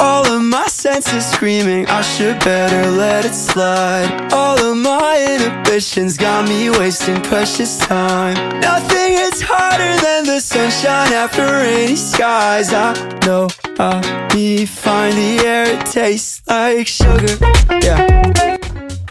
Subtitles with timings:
[0.00, 4.32] All of my senses screaming, I should better let it slide.
[4.32, 8.34] All of my inhibitions got me wasting precious time.
[8.60, 12.72] Nothing hits harder than the sunshine after rainy skies.
[12.72, 12.94] I
[13.26, 13.48] know
[13.78, 15.16] I'll be fine.
[15.16, 17.36] The air it tastes like sugar.
[17.82, 18.58] Yeah.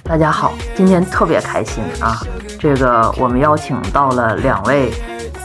[0.03, 2.21] 大家好，今天特别开心啊！
[2.57, 4.89] 这个我们邀请到了两位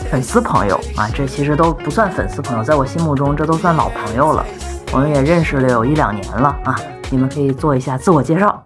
[0.08, 4.46] 粉丝朋友啊，这其实都不算粉丝朋友，在我心目中这都算老朋友了。
[4.92, 6.76] 我们也认识了有一两年了啊，
[7.10, 8.62] 你们可以做一下自我介绍。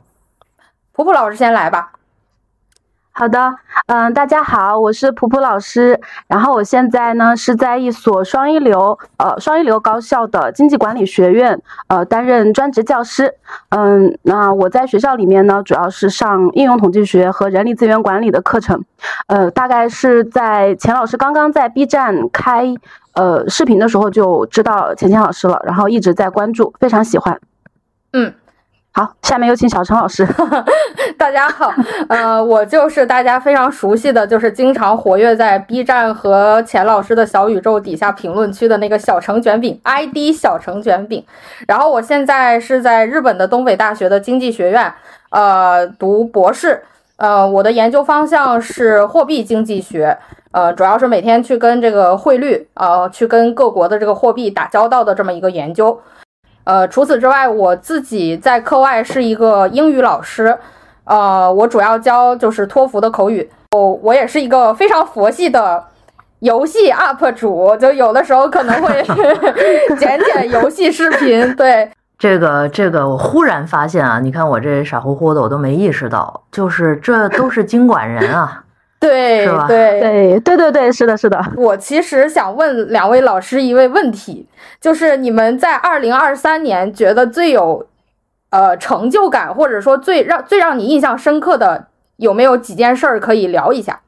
[0.90, 1.92] 普普老师先来吧。
[3.18, 3.56] 好的，
[3.86, 11.58] 嗯，大家好，我是普普老师，然后我现在呢是在一所双一流，呃，双一流高校的经济管理学院，
[11.88, 13.32] 呃，担任专职教师。
[13.70, 18.84] 嗯，那我在学校里面呢，主要是上应用统计学和人力资源管理的课程。
[19.28, 22.74] 呃，大概是在钱老师刚刚在 B 站开
[23.14, 27.40] 呃视频的时候就知道钱钱老师了，然后一直在关注，非常喜欢。
[28.12, 28.34] 嗯。
[28.96, 30.26] 好，下面有请小陈老师。
[31.18, 31.70] 大家好，
[32.08, 41.22] 呃，我就是大家非常熟悉的就是经常活跃在 B 站和钱老师的小宇宙底下评论区的那个小城卷饼，ID 小城卷饼。
[41.68, 44.90] 然后我现在是在日本的东北大学的经济学院，
[45.28, 46.82] 呃，读博士。
[47.18, 50.16] 呃，我的研究方向是货币经济学，
[50.52, 56.00] 呃，主要是每天去跟这个汇率，呃，去跟各国的这个货币打交道的这么一个研究。
[56.66, 60.58] 呃，除此之外，我自己在课外是一个英语老师，
[61.04, 63.48] 呃，我主要教就是托福的口语。
[63.70, 65.84] 我我也是一个非常佛系的
[66.40, 69.00] 游戏 UP 主，就有的时候可能会
[69.96, 71.54] 剪剪游戏视频。
[71.54, 78.64] 对，这 个这个，我忽然发现啊，你看我这傻乎乎的，我都没意识到，就是这都是经管人啊。
[78.98, 81.38] 对，对，对，对，对，对，是的，是的。
[81.56, 84.48] 我其实想问两位老师一位问题，
[84.80, 87.86] 就是你们在二零二三年觉得最有，
[88.50, 94.00] 呃，成就感，或者说最让最让你印象深刻的，有没有几件事儿可以聊一下？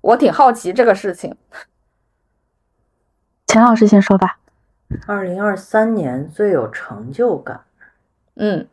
[0.00, 1.36] 我挺好奇这个事情。
[3.46, 4.38] 钱老师先说吧。
[5.06, 7.60] 二零二三年最有成就感，
[8.34, 8.66] 嗯，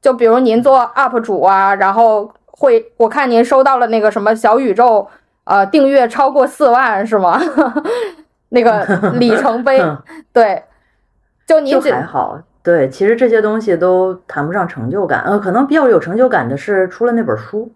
[0.00, 2.32] 就比如您做 UP 主啊，然后。
[2.52, 5.08] 会，我看您收到了那个什么小宇宙，
[5.44, 7.40] 呃，订阅超过四万是吗？
[8.50, 8.84] 那个
[9.18, 9.82] 里程碑，
[10.32, 10.62] 对，
[11.46, 17.72] 就您还好，对，其实这些东西都谈不上成就感，呃，可能比较有成就感的是出了那本书，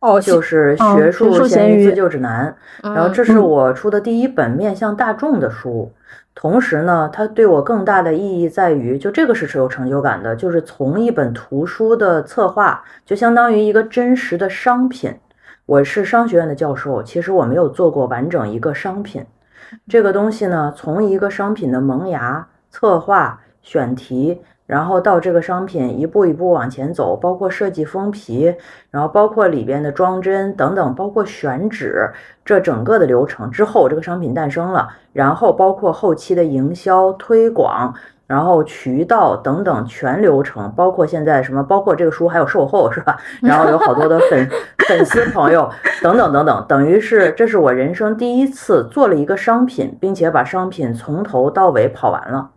[0.00, 5.92] 哦，就是学术闲鱼自救指南，然后这是我出的第一本面向大众的书。
[6.36, 15.12] 同时呢，它对我更大的意义在于，就这个是是有成就感的，就是从一本图书的策划，就相当于一个真实的商品。
[15.66, 19.26] 我是商学院的教授，其实我没有做过完整一个商品，
[19.88, 24.40] 这个东西呢，从一个商品的萌芽、策划、选题。
[24.68, 28.54] 然后到这个商品一步一步往前走，包括设计封皮，
[28.90, 32.10] 然后包括里边的装帧等等，包括选址，
[32.44, 34.86] 这整个的流程之后，这个商品诞生了。
[35.14, 37.94] 然后包括后期的营销推广，
[38.26, 43.16] 然后渠道等等全流程，包括现在什么，包括这个书还有售后是吧？
[43.40, 44.50] 然后有好多的粉
[44.86, 45.66] 粉丝朋友
[46.02, 52.50] 等等等等，等于是这是我人生第一次做了一个商品，并且把商品从头到尾跑完了。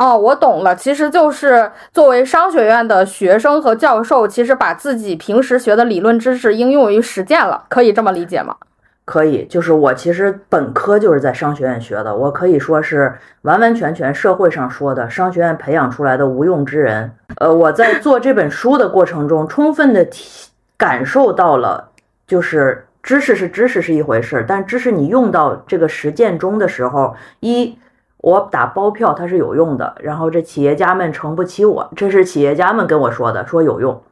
[0.00, 8.56] 哦，我懂了，其实就是作为商学院的学生和教授，其实把自己平时学的理论知识应用于实践了，可以这么理解吗？
[9.04, 13.12] 可以，就是我其实本科就是在商学院学的，我可以说是
[13.42, 17.12] 完完全全社会上说的商学院培养出来的无用之人。
[17.36, 21.90] 呃，我在做这本书的过程中，充分的体感受到了，
[22.26, 27.76] 就是知识是知识是一回事，但知识你用到这个实践中的时候，一。
[28.22, 29.94] 我打包票，它是有用的。
[30.00, 34.02] 然后这企业家们承不起我，这是企业家们跟我说的，说有用。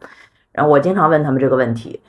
[0.53, 2.01] 然后我经常问他们这个问题，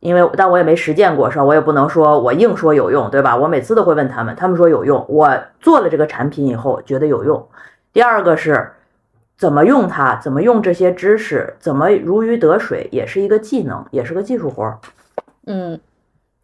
[0.00, 1.44] 因为但我也没实践过，是吧？
[1.44, 3.36] 我也不能说我硬说有用，对吧？
[3.36, 5.04] 我每次都会问他们，他们说有用。
[5.08, 7.48] 我做了这个产品以后觉得有用。
[7.92, 8.72] 第二个是
[9.38, 14.78] 怎么用它，怎么用这些知识，怎么如鱼得水，也是一个技能，也是个技术活儿。
[15.46, 15.80] 嗯。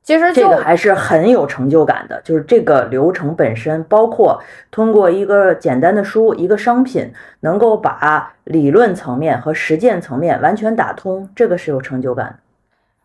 [0.03, 12.37] 其实这个还是很有成就感的，就是这个流程本身，包括通过一个简单的书、一个商品，能够把理论层面和实践层面完全打通，这个是有成就感。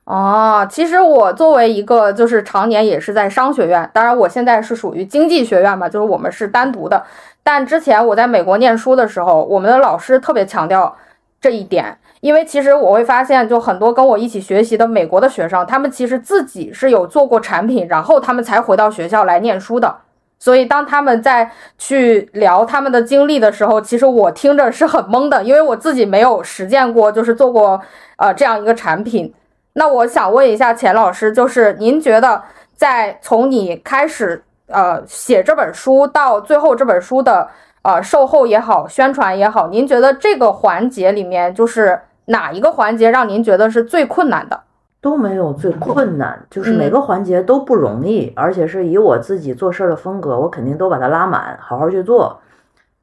[0.05, 7.03] 哦，其实我作为一个就是常年也是在商学院，当然我现在是属于经济学院嘛，就是我们是单独的。
[7.44, 10.95] 但之前我在美国念书的时候，我们的老师特别强调
[11.39, 11.97] 这一点。
[12.19, 19.97] 因为其实我会发现，就很多跟我一起学习的美国的学生，他们其实自己是有做过产品，然后他们才回到学校来念书的。
[20.39, 27.81] 所以当他们在去聊他们的经历的时候，其实我听着是很懵的，因为我自己没有实践过，就是做过
[28.17, 29.33] 呃这样一个产品。
[29.73, 32.41] 那我想问一下钱老师，就是您觉得
[32.75, 37.47] 在从你开始呃写这本书到最后这本书的
[37.83, 44.62] 呃售后也好，宣传也好，您觉得这个环节里面就是哪一个环节让您觉得是最困难的？
[45.00, 52.39] 都没有最困难，就是每个环节都不容易，而且是以我自己做事的风格，我肯定都把它拉满，好好去做。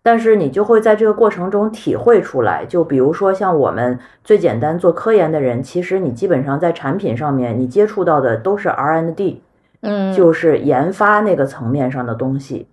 [0.03, 9.43] 但是你就会在这个过程中体会出来，就比如说像我们最简单做科研的人，其实你基本上在产品上面你接触到的都是 R&D，
[9.81, 12.69] 嗯，就是研发那个层面上的东西。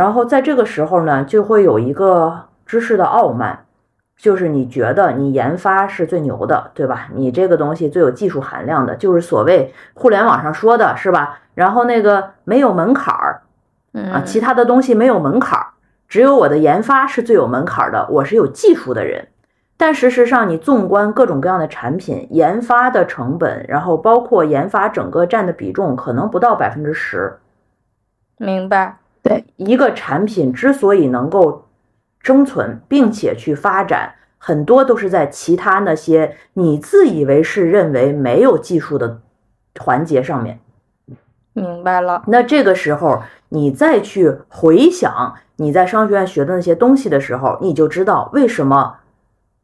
[0.00, 3.66] 然后在这个时候呢，就会有一个知识的傲慢。
[4.16, 7.08] 就是你觉得你研发是最牛的，对吧？
[7.14, 11.40] 你这个东西最有技术含量的，就是所谓互联网上说的是吧？
[11.54, 13.42] 然后那个没有门槛儿，
[14.10, 15.66] 啊，其他的东西没有门槛儿，
[16.08, 19.28] 只有我的研发是最有门槛儿的，我是有技术的人。
[19.76, 27.38] 但事实上，你纵观各种各样的产品研发的成本，然后包括研发整个占的比重，可能不到百分之十。
[28.36, 28.96] 明白？
[29.30, 31.64] 对，一个产品之所以能够。
[32.22, 39.22] 生存并且去发展，很多都是在其他那些你自以为是认为没有技术的
[39.80, 40.60] 环节上面。
[41.54, 42.22] 明白了。
[42.26, 48.98] 那这个时候，你再去回想你在商学院学的那些东西的时候，你就知道为什么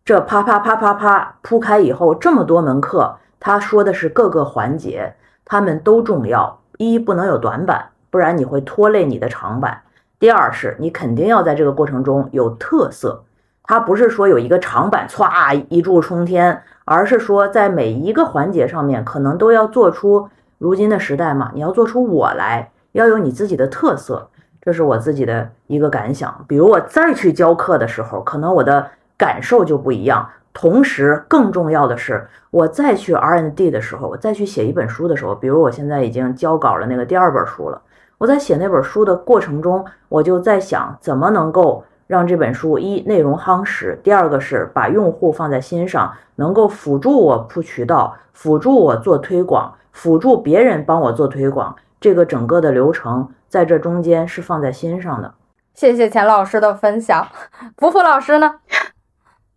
[0.03, 5.15] 这啪啪啪啪啪铺开以后这么多门课，他说的是各个环节，
[5.45, 6.59] 他们都重要。
[6.79, 9.83] 一不能有短板，不然你会拖累你的长板。
[10.19, 13.25] 第二是你肯定要在这个过程中有特色，
[13.63, 24.31] 它不是说有一个长板歘一柱冲天，而是说在每一个环节上面可能都要做出如今的时代嘛，你要做出我来，要有你自己的特色，
[24.63, 26.45] 这是我自己的一个感想。
[26.49, 28.89] 比如我再去教课的时候，可能我的
[29.19, 30.27] 感受就不一样。
[30.55, 37.83] 同时，更重要的是，我再去 rnd 的时候，我再去写一本书的时候，比如我现在已经交稿了那个第二本书了。
[38.19, 55.35] 我在写那本书的过程中，我就在想怎么能够让这本书一内容夯实，第二个是把用户放在心上，能够辅助我铺渠道，辅助我做推广，辅助别人帮我做推广，这个整个的流程在这中间是放在心上的。
[55.75, 57.27] 谢谢钱老师的分享，
[57.77, 58.55] 福福老师呢？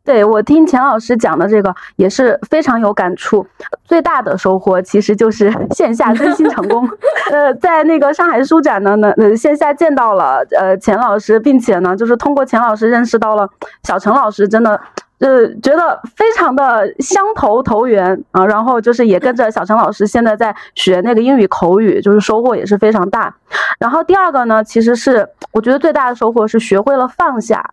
[0.10, 3.46] 对我听钱老师讲的这个也是非常有感触，
[3.86, 6.90] 最大的收获其实就是 线下更新成功。
[7.32, 13.48] 呃，在那个上海书展呢，呢呃线下见到了呃钱老师，并且呢就是通过钱老师认识到了
[13.84, 14.82] 小陈老师，真的
[15.20, 18.44] 呃觉得非常的相投投缘啊。
[18.48, 23.32] 然后就是也跟着小陈老师现在在学那个英语口语，就是收获也是非常大。
[23.78, 27.64] 然后第二个呢，其实是我觉得最大的收获是学会了放下。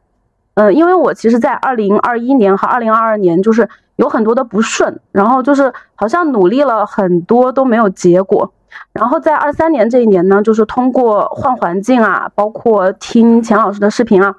[0.57, 8.51] 嗯，因为我其实，在二零二一年和二零二二年，就是有很多的不顺，然后就是好像努力了很多都没有结果，
[8.95, 14.35] 然后在二三年这一年呢，就是通过换环境啊，包括听钱老师的视频啊，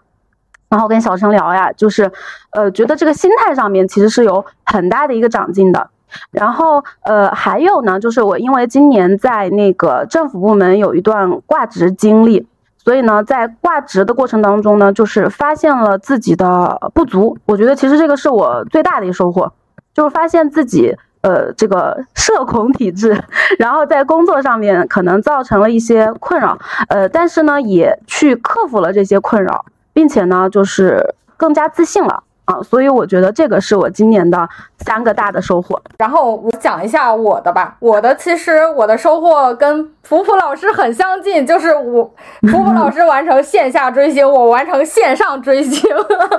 [0.69, 2.11] 然后跟小陈聊呀，就是，
[2.49, 5.91] 呃，觉得这个心态上面其实是有很大的一个长进的，
[6.31, 12.47] 然后呃，还有呢，就是我因为今年在那个政府部门有一段挂职经历。
[12.87, 17.37] 所以呢，在挂职的过程当中呢，就是发现了自己的不足。
[17.45, 19.51] 我觉得其实这个是我最大的一收获，
[19.93, 23.21] 就是发现自己呃这个社恐体质，
[23.59, 32.23] 然后在工作上面可能造成了一些困扰，呃，但是呢也去克服了这些困扰，并且呢就是更加自信了。
[32.45, 35.77] 啊，所以我觉得这个是我今年的三个大的收获。
[35.97, 42.09] 然后我讲一下我的吧，我的其实我的收获跟普普老师很相近，就是我
[42.49, 45.81] 福福老师完成线下追星，我完成线上追星，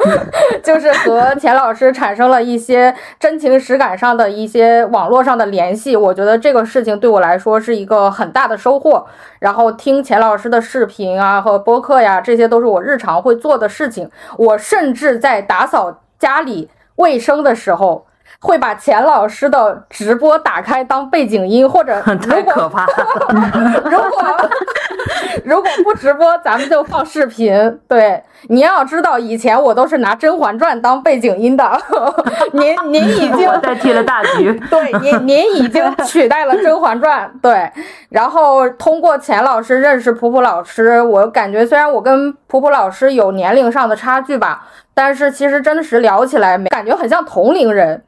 [0.65, 5.95] 就是和钱老师产生了一些真情实感上的一些网络上的联系。
[5.95, 9.07] 我觉得这个事情对我来说是一个很大的收获。
[9.41, 14.11] 然后听钱老师的视频啊和播客呀，这些都是我日常会做的事情。
[14.39, 16.01] 我甚至在打扫。
[16.19, 18.05] 家里卫生的时候，
[18.41, 22.87] 会把钱老师的直播打开当背景音，或者 太可怕。
[23.91, 24.51] 如果
[25.45, 27.81] 如果不直播，咱们就放视频。
[27.89, 31.65] 对，你要知道，以前我都是拿《甄嬛传》当背景音的。
[32.53, 34.53] 您您已经代替了大局。
[34.71, 37.29] 对，您您已经取代了《甄嬛传》。
[37.41, 37.71] 对，
[38.11, 44.67] 然后通过钱老师认识普普老师，我感觉虽然我跟普普老师有年龄上的差距吧。
[44.95, 48.03] 但是其实真实聊起来，感觉很像同龄人，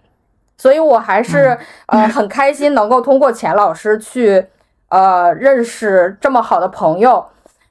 [0.61, 4.45] 所以我还是呃很开心能够通过钱老师去
[4.91, 7.25] 呃认识这么好的朋友。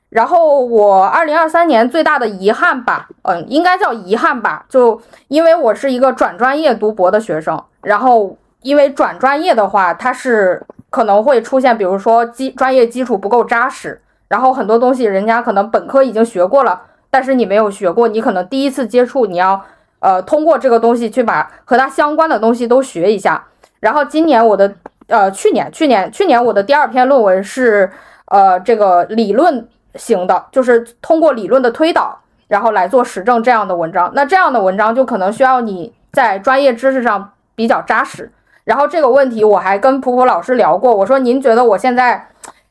[0.10, 16.82] 然后我二零二三年最大的遗憾吧，嗯，应该叫遗憾吧，就因为我是一个转专业读博的学生，然后因为转专业的话，它是可能会出现，比如说基专业基础不够扎实，然后很多东西人家可能本科已经学过了，
[17.12, 19.64] 但是你没有学过，你可能第一次接触，你要
[20.00, 23.46] 呃通过这个东西去把和它相关的东西都学一下。
[23.80, 24.74] 然后今年我的
[25.08, 27.92] 呃去年去年去年我的第二篇论文是
[28.26, 29.68] 呃这个理论。
[29.96, 32.16] 型的，就是通过理论的推导，
[32.48, 34.10] 然后来做实证这样的文章。
[34.14, 38.32] 那这样的文章就可能需要你在专业知识上比较扎实。
[38.64, 42.24] 然后这个问题我还跟普普老师聊过，我说您觉得我现在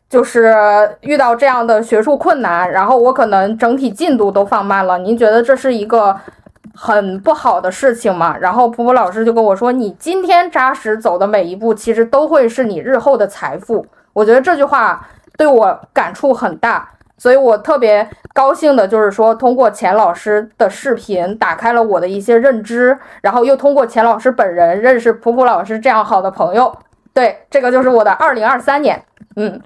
[0.08, 0.54] 就是
[1.00, 6.16] 遇到这样的学术困难，然后我可能整体进度都放慢了，您觉得这是一个
[6.80, 8.38] 很不好的事情嘛？
[8.38, 13.84] 然后普普老师就跟我说，你今天扎实走的每一步，其实都会是你日后的财富。
[14.12, 15.04] 我觉得这句话
[15.36, 16.88] 对我感触很大。
[17.20, 26.72] 所以我特别高兴的就是说，通过钱老师的视频打开了我的一些认知，然后又通过钱老师本人认识普普老师这样好的朋友。
[27.12, 29.02] 对，这个就是我的二零二三年。
[29.34, 29.60] 嗯，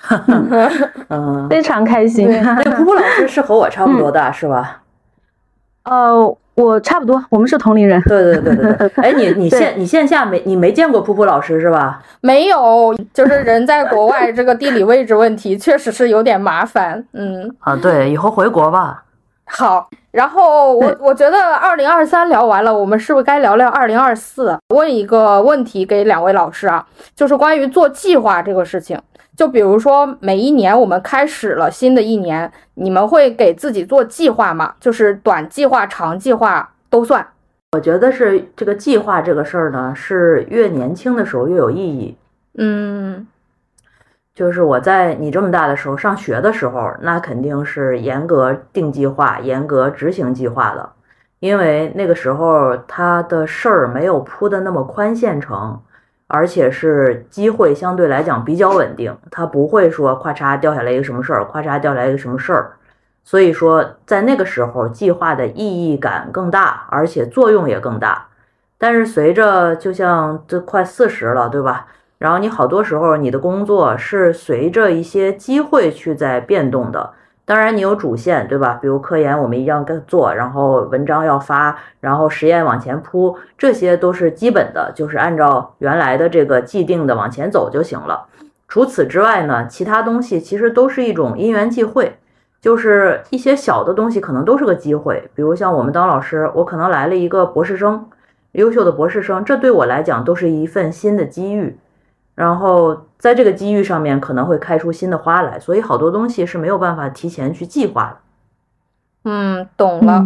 [1.08, 2.26] 嗯， 非常开心。
[2.42, 4.80] 那普普老师是和我差不多大，是吧？
[5.86, 6.36] 呃。
[6.56, 8.00] 我差不多，我们是同龄人。
[8.04, 8.88] 对对对对对。
[9.04, 12.02] 哎，你你线你线下没你没见过噗噗老师是吧？
[12.22, 17.04] 没有，就是人在国外，这个地理位置问题确实是有点麻烦。
[17.12, 19.04] 嗯啊，对，以后回国吧。
[19.44, 24.58] 好，然后我我觉得二零二三聊完了，我们是不是该聊聊二零二四？
[24.74, 28.98] 问一个问题给两位老师啊，就是关于做计划这个事情。
[29.36, 34.74] 就比如说，每一年我们开始了新的一年，你们会给自己做计划吗？
[34.80, 37.26] 就是短计划、长计划都算。
[37.72, 42.16] 我觉得是这个计划这个事儿呢，是越年轻的时候越有意义。
[42.56, 43.26] 嗯，
[44.34, 50.88] 就是我在你这么大的时候上学的时候，那肯定是严格定计划、严格执行计划的，
[51.40, 55.78] 因为那个时候他的事儿没有铺的那么宽线程。
[56.28, 62.72] 而且是机会相对来讲比较稳定，它不会说咔嚓掉下来一个什么事儿，咔嚓掉下来一个什么事儿。
[63.22, 68.28] 所以说，在那个时候，计划的意义感更大，而且作用也更大。
[68.78, 71.86] 但是随着就像这快四十了，对吧？
[72.18, 77.12] 然后你好多时候你的工作是随着一些机会去在变动的。
[77.46, 78.76] 当然，你有主线，对吧？
[78.82, 88.26] 比如科研，我们一样跟做，然后文章要发，然后实验往前铺，这些都是基本的，就是按照原来的这个既定的往前走就行了。
[88.66, 92.18] 除此之外呢，其他东西其实都是一种因缘际会，
[92.60, 95.30] 就是一些小的东西可能都是个机会。
[95.36, 98.08] 比如像我们当老师，我可能来了一个博士生，
[98.52, 101.78] 优秀的博士生，这对我来讲都是一份新的机遇。
[102.36, 108.16] 然后在这个机遇上面可能会开出新的花来，所以好多东西是没有办法提前去计划的。
[109.24, 110.24] 嗯，懂了。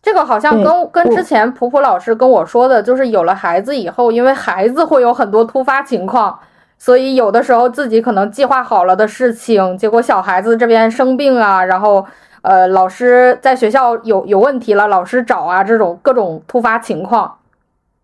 [0.00, 6.38] 这个好像跟跟之前普普老师跟我说的，就是有了孩子以后，因为孩子会有很多突发情况，
[6.78, 12.06] 所以有的时候自己可能计划好了的事情，结果小孩子这边生病啊，然后
[12.42, 17.37] 呃老师在学校有有问题了，老师找啊，这种各种突发情况。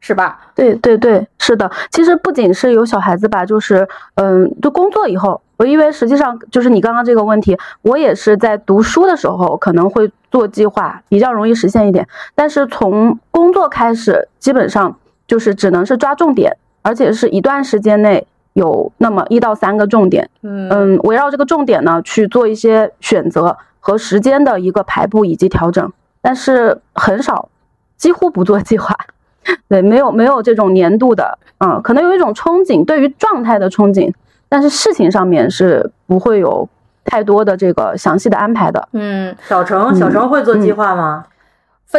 [0.06, 0.38] 是吧？
[0.54, 1.70] 对对对，是的。
[1.90, 12.06] 其实不仅是有小孩子吧，就是嗯，就工作以后，我因为实际上就是你刚刚这个问题，我也是在读书的时候可能会做计划，比较容易实现一点。
[12.34, 14.94] 但是从工作开始，基本上
[15.26, 20.28] 就是只能是抓重点，而且是一段时间内有那么一到三个重点。
[20.42, 27.48] 嗯嗯，围绕这个重点呢去做一些选择和时间的一个排布以及调整，但是很少，
[27.96, 28.94] 几乎不做计划。
[29.68, 34.12] 对，没有没有这种年度的，嗯，可能有一种憧憬，对于状态的憧憬，
[34.48, 36.68] 但是事情上面是不会有
[37.04, 38.88] 太多的这个详细的安排的。
[38.92, 41.24] 嗯，小程小程会做计划吗？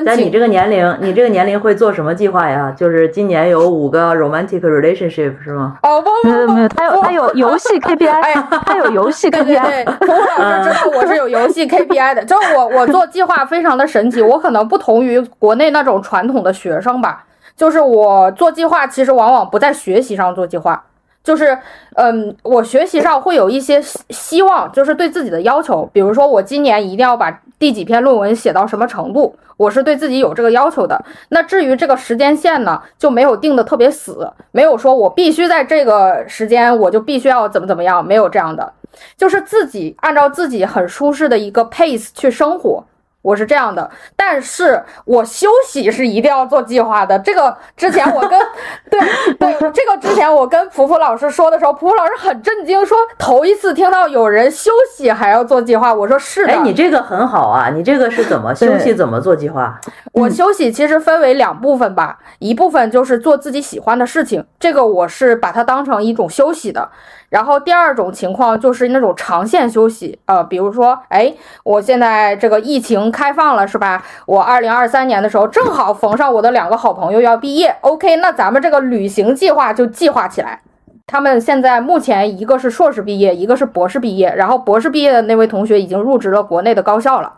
[0.03, 2.69] 在你这个年龄，你这个年龄会做什么计划呀？
[2.75, 5.77] 就是今年有五个 romantic relationship 是吗？
[5.83, 9.45] 哦不不不没有，他有他有游戏 KPI， 他有游戏 KPI。
[9.45, 17.23] 对对对，老师知道我是有游戏 KPI 的，就是我我做计划非常的神奇，我可能不同于国内那种传统的学生吧。
[17.55, 20.83] 就是我做计划，其实往往不在学习上做计划，
[21.23, 21.57] 就是，
[21.95, 31.03] 嗯，我学习上会有一些希希望，就是对自己的要求，比如说我今年一定要把第几篇论文写到什么程度，我是对自己有这个要求的。
[31.29, 38.73] 那至于这个时间线呢，就没有定的特别死，没有说我必须在这个时间我就必须要怎么怎么样，没有这样的，
[39.17, 42.83] 就是自己按照自己很舒适的一个 pace 去生活。
[43.25, 47.17] 我是这样的，但是我休息是一定要做计划的。
[47.17, 48.39] 这个之前我跟
[48.87, 48.99] 对
[49.33, 55.91] 对，这个之前我跟普普老师说的时候，普普老师很震惊，说头一次听到有人休息还要做计划。
[55.91, 59.79] 我说是的，哎，你这个很好啊，你这个是怎么休息，怎么做计划？
[60.13, 66.91] 我休息其实分为两部分吧，一部分就是做自己喜欢的事情，这个我是把它当成一种休息的。
[67.29, 74.03] 然后第二种情况就是那种长线休息，呃，比如说，哎，我现在这个疫情开放了，是吧？
[74.25, 80.61] 我二零二三年的时候正好逢上我的两个好朋友要毕业，OK，那咱们这个旅行计划就计划起来。
[81.07, 87.33] 他们现在目前一个是硕士毕业，一个是博士毕业，然后博士毕业的那位同学已经入职了国内的高校了。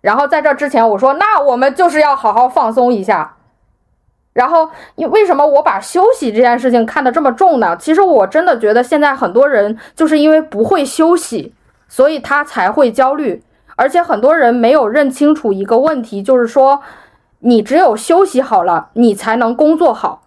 [0.00, 3.36] 然后在这之前，我说，那我们就是要好好放松一下。
[4.34, 7.76] 然后，因为什么我把休息这件事情看得这么重呢？
[7.76, 11.54] 其实我真的觉得现在很多人就是因为不会休息，
[11.88, 13.42] 所以他才会焦虑。
[13.76, 16.82] 而且很多人没有认清楚一个问题，就是说，
[17.38, 20.22] 你只有休息好了，你才能工作好。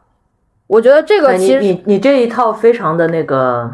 [0.68, 3.70] 我觉得这个其实你你这一套非常的那个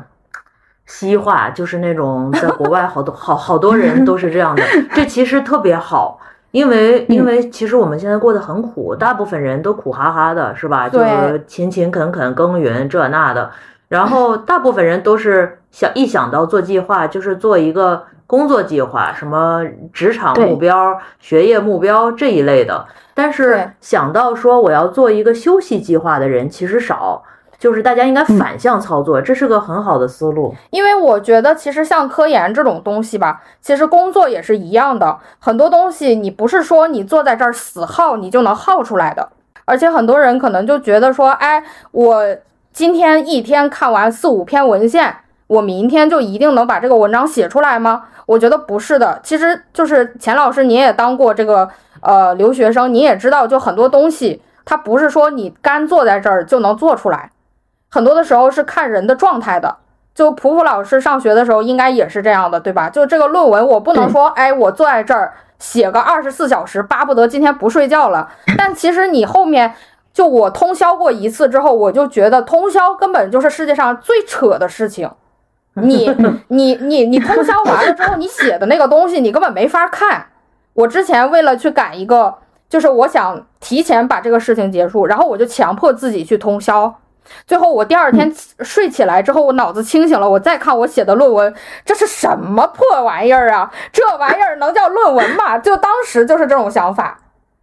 [0.86, 4.64] 西化，就是那种在国外好多好好多人都是这样的，
[4.96, 6.20] 这其实特别好。
[6.54, 10.88] 因为因为其实我们现在过得很苦，大部分人都苦哈哈的，是吧？
[10.88, 13.50] 就是勤勤恳恳耕耘这那的，
[13.88, 22.86] 然后 大部分人都是想一想到做计划，就是做一个工作计划，什么职场目标、学业目标这一类的。
[23.16, 27.24] 但是想到说我要做一个休息计划的人其实少。
[27.64, 30.54] 就是大家应该反向操作，这是个很好的思路。
[30.70, 35.18] 因为我觉得，其实像科研这种东西吧，其实工作也是一样的。
[35.40, 39.30] 很多东西你不是说你坐在这儿死耗，你就能耗出来的。
[39.64, 42.36] 而且很多人可能就觉得说，哎，我
[42.74, 45.16] 今天一天看完四五篇文献，
[45.48, 48.04] 我明天就一定能把这个文章写出来吗？
[48.26, 49.22] 我觉得不是的。
[49.24, 51.70] 其实就是钱老师，你也当过这个
[52.02, 57.30] 呃留学生，你也知道，就很多东西，它不是说你干坐在这儿就能做出来。
[57.94, 59.78] 很多的时候是看人的状态的，
[60.16, 62.90] 就普普老师上学的时候应该也是这样的，对吧？
[62.90, 68.32] 就这个论文，我不能说，哎，我坐在这儿写个二十四小时，巴不得今天不睡觉了。
[68.58, 69.76] 但其实你后面，
[70.12, 75.08] 就我通宵过一次之后，我就觉得通宵根本就是世界上最扯的事情。
[75.76, 76.12] 你
[76.50, 80.30] 你你你通宵完了之后，你写的那个东西你根本没法看。
[80.74, 82.34] 我之前为了去赶一个，
[82.68, 86.96] 就是我想提前把这个事情结束，然后我就强迫自己去通宵。
[87.46, 91.54] 最后，我第二天睡起来之后，我脑子清醒了，我再看我写的论文，
[91.86, 93.72] 这是什么破玩意儿啊？
[93.92, 95.58] 这玩意儿能叫论文吗？
[95.60, 97.20] 就当时就是这种想法，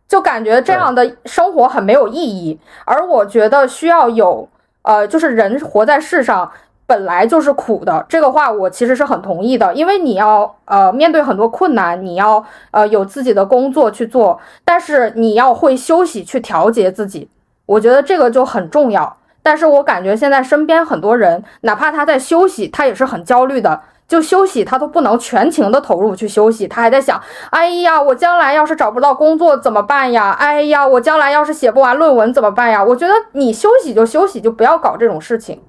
[0.08, 2.58] 就感觉这样的生活很没有意义。
[2.84, 4.48] 而我觉得需要有，
[4.82, 6.50] 呃，就是人活在世上
[6.86, 17.28] 本来就是苦的，这个话我其实是很同意的，因为你要呃面对很多困难，你要呃有自己的工作去做，但是你要会休息去调节自己，
[17.66, 19.16] 我觉得这个就很重要。
[19.42, 23.80] 但是我感觉现在身边很多人，哪怕他在休息，他也是很焦虑的。
[24.06, 30.32] 就休息，他都不能全情的投入去休息，他还在想：哎呀，我将来要是找不到工作怎么办呀？
[30.36, 32.82] 哎呀，我将来要是写不完论文怎么办呀？
[32.82, 35.62] 我觉得你休息就休息，就不要搞这种事情。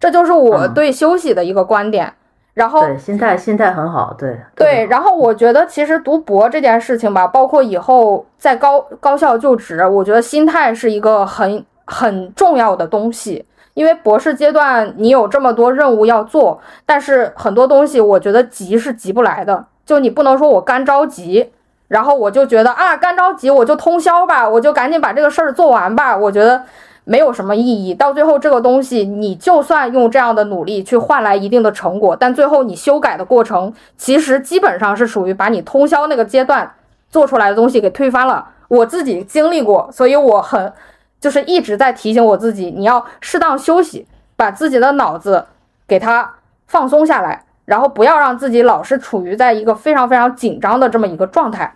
[0.00, 2.14] 这就是我对休息的一个观点。
[2.54, 4.86] 然后，对心态，心态很好，对对。
[4.86, 11.62] 然后我觉得，其实读博这件事情吧，包括以后在高高校就职，我觉得心态是一个很。
[11.86, 21.52] 很重要的东西，因为博士阶段你有这么多任务要做，但是很多东西我觉得急是急不来的，就你不能说我干着急，
[21.88, 26.64] 然后我就觉得啊干着急我就通宵吧，我就赶紧把这个事儿做完吧，我觉得
[27.04, 27.94] 没有什么意义。
[27.94, 36.72] 到最后这个东西，你就算用这样的努力去换来一定的成果，但最后你修改的过程，其实基本上是属于把你通宵那个阶段
[37.10, 38.48] 做出来的东西给推翻了。
[38.66, 40.72] 我自己经历过，所以我很。
[41.20, 45.46] 就是一直在提醒我自己，你要适当休息，把自己的脑子
[45.88, 46.34] 给它
[46.66, 51.74] 放松下来，然后不要让自己老是处于在一个非常非常紧张的这么一个状态。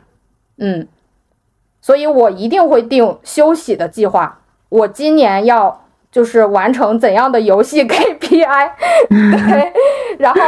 [0.59, 0.87] 嗯，
[1.81, 4.41] 所以我一定会定休息的计划。
[4.69, 8.71] 我今年要就是完成怎样的游戏 KPI？
[9.09, 9.73] 对，
[10.19, 10.41] 然后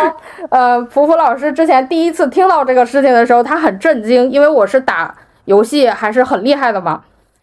[0.50, 5.14] 呃，普普老师之前第一次听到这个事情的时候，他很震惊，因为我是打
[5.46, 7.02] 游戏还是很厉害的嘛。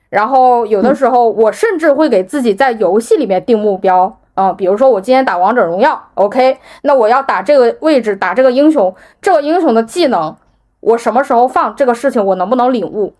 [0.10, 10.36] 然后有的时候，我甚至会给自己在游戏里面定目标，嗯，比如说我今天打王者荣耀，OK，那我要打这个位置，打这个英雄，这个英雄的技能，
[10.80, 13.13] 我什么时候放这个事情，我能不能领悟？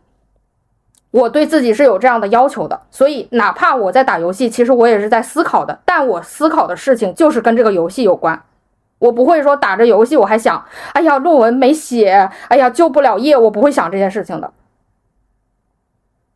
[1.12, 8.41] 我对自己是有这样的要求的，所以哪怕我在打游戏，其实我也是在思考的，但我思考的事情就是跟这个游戏有关，
[8.99, 14.52] 我不会说打着游戏我还想，哎呀，论文没写，哎呀，就不了业，我不会想这件事情的。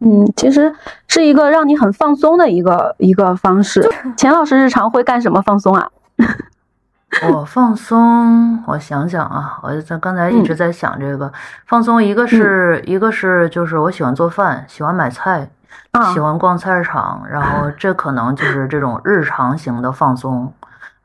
[0.04, 0.74] 嗯，其实
[1.08, 3.88] 是一个让你很放松的一个一个方式。
[4.18, 5.90] 钱老师日常会干什么放松啊？
[7.32, 11.32] 我放松，我想想啊，我在刚才一直在想这个
[11.68, 15.48] 放松，一个是一个是就是我喜欢做饭，喜欢买菜，
[16.14, 20.52] 喜欢逛菜市场，然后 这可能就是这种日常型的放松。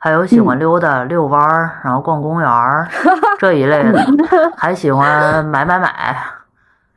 [0.01, 2.89] 还有喜欢溜达遛弯儿，然后逛公园儿
[3.39, 4.01] 这一类的，
[4.57, 6.17] 还喜欢买买买，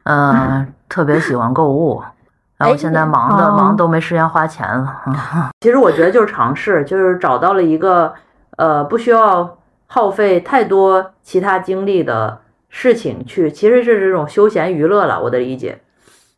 [0.04, 2.04] 嗯， 特别喜欢购物。
[2.60, 5.02] 然后现在忙的忙都没时间花钱了。
[5.62, 8.14] 其实我觉得就是尝试，就是找到了一个
[8.58, 15.20] 呃不需要耗费太多其他精力的事情去，其实是这种休闲娱乐了。
[15.24, 15.80] 我的理解。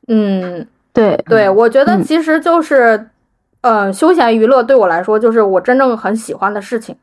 [0.07, 3.09] 嗯， 对对，我觉得其实就是。
[3.65, 6.97] 嗯，休闲娱乐对我来说就是我真正很喜欢的事情。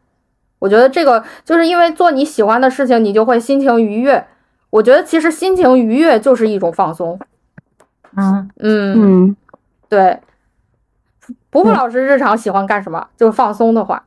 [0.58, 4.22] 我觉得这个就是因为做你喜欢的事情，你就会心情愉悦。
[4.68, 7.18] 我觉得其实心情愉悦就是一种放松。
[8.16, 9.36] 嗯嗯嗯，
[9.88, 10.20] 对。
[11.50, 13.06] 伯伯老师日常喜欢干什么？
[13.16, 14.02] 就是放松的话。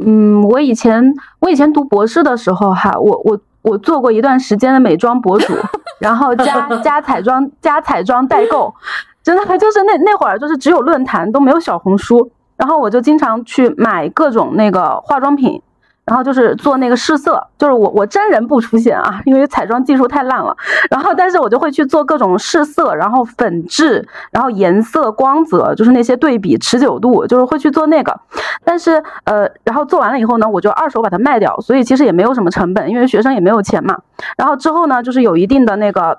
[0.00, 5.54] 嗯，我以前我以前读博士的时候哈，我我我做过一段时间的美妆博主，
[6.00, 8.74] 然后加 加彩妆加彩妆代购。
[9.22, 15.60] 真的就是那那会儿，就是只有论坛都没有小红书，然后我就经常去买各种那个化妆品，
[16.08, 20.56] 然后就是做那个试色，就是我我真人不出现啊，因为彩妆技术太烂了，
[20.90, 28.18] 然后但是我就会去做各种试色，然后粉质，然后颜色光泽，就是那些对比持久度，就是会去做那个，
[28.64, 33.98] 但是呃，然后做完了以后呢，我就二手把它卖掉，所以其实也没有什么成本，因为学生也没有钱嘛。
[34.38, 36.18] 然后之后呢，就是有一定的那个。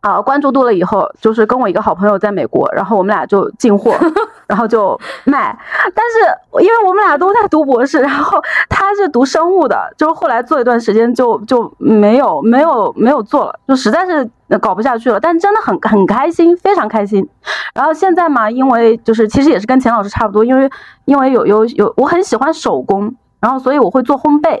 [0.00, 3.92] 啊，关注度了以后，就是跟我一个好朋友在美国，然后我们俩就进货，
[4.48, 5.56] 然后就卖。
[5.94, 15.20] 但是因为我们俩都在读博士，然后他是读生物的，就是后来做一段时间就就没有没有没有做了，就实在是搞不下去了。
[15.20, 17.24] 但真的很很开心，非常开心。
[17.74, 20.68] 然后现在嘛，因为就是其实也是跟钱老师差不多，因为
[21.04, 24.58] 因为有有有我很喜欢手工，然后所以我会做烘焙。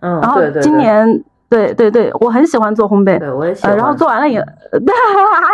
[0.00, 1.22] 嗯，然后今年。
[1.48, 3.76] 对对对，我很喜欢做烘焙，对我也喜欢。
[3.76, 4.34] 然后做完了以，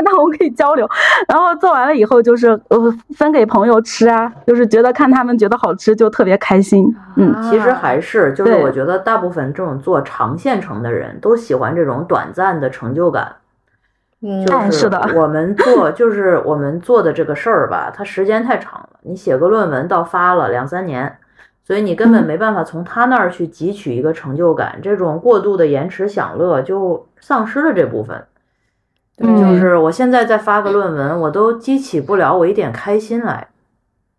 [0.05, 0.89] 那我们可以交流。
[1.29, 6.87] 然后做完了以后，就是呃分给朋友吃啊，就是觉得看他们觉得好吃就特别开心。
[7.17, 13.33] 嗯，其实还是就是我觉得大部分这种做长线程的人都喜欢这种短暂的成就感。
[14.23, 15.11] 嗯，就是的。
[15.15, 18.89] 我们 做就是我们做的这个事儿吧，它时间太长了。
[19.03, 21.19] 你写个论文到发了两三年。
[21.71, 28.27] 所以你根本没办法从他那儿去汲取一个成就感，这种过度的延迟享乐就丧失了这部分。
[29.17, 33.47] 就是我现在再发个论文，我都激起不了我一点开心来。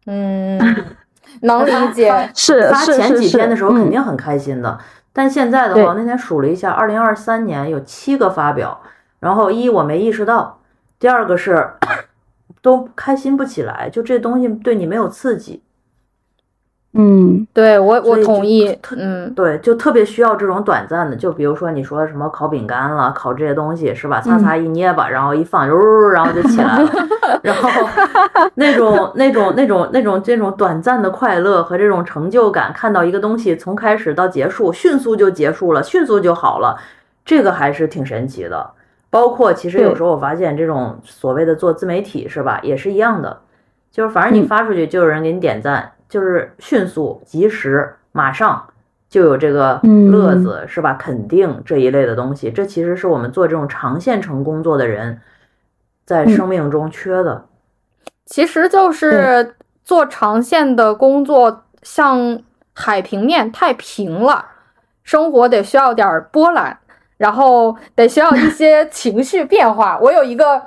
[0.06, 0.58] 嗯，
[1.44, 2.30] 能理解。
[2.34, 4.80] 是发前几天的时候肯定很开心的，
[5.12, 8.80] 但现在的话，那天数了一下，二零二三年有七个发表，
[9.20, 10.62] 然后一我没意识到，
[10.98, 11.72] 第二个是
[12.64, 15.62] 都开心不起来，就这东西对你没有刺激。
[16.94, 24.20] 嗯，对我我同意，嗯，对，就特别需要这种短暂的，就比如说你说什么烤饼干了，烤这些东西是吧？
[24.20, 26.92] 擦擦一捏吧，然后一放，呜，然后就起来了，
[27.44, 27.70] 然后
[28.56, 36.78] 那种那种那种那种这种短暂的快乐和这种成就感，看到一个东西从开始到结束迅速就结束了，迅速就好了，
[37.24, 38.70] 这个还是挺神奇的。
[39.10, 43.40] 包括其实有时候我发现这种所谓的做自媒体是吧，也是一样的，
[43.90, 45.90] 就是反正你发出去就有人给你点赞。
[46.12, 48.62] 就是迅速、及时、马上
[49.08, 49.80] 就有这个
[50.12, 50.94] 乐子，是吧？
[50.96, 55.22] 肯定这一类的东西，这其实是我们做这种长线程工作的人
[56.06, 57.46] 在生命中缺的。
[58.26, 62.42] 其实就是做长线的工作，像
[62.74, 64.46] 海平面太平了，
[65.04, 66.78] 生活得需要点波澜，
[67.16, 69.98] 然后得需要一些 情绪变化。
[70.02, 70.62] 我有一个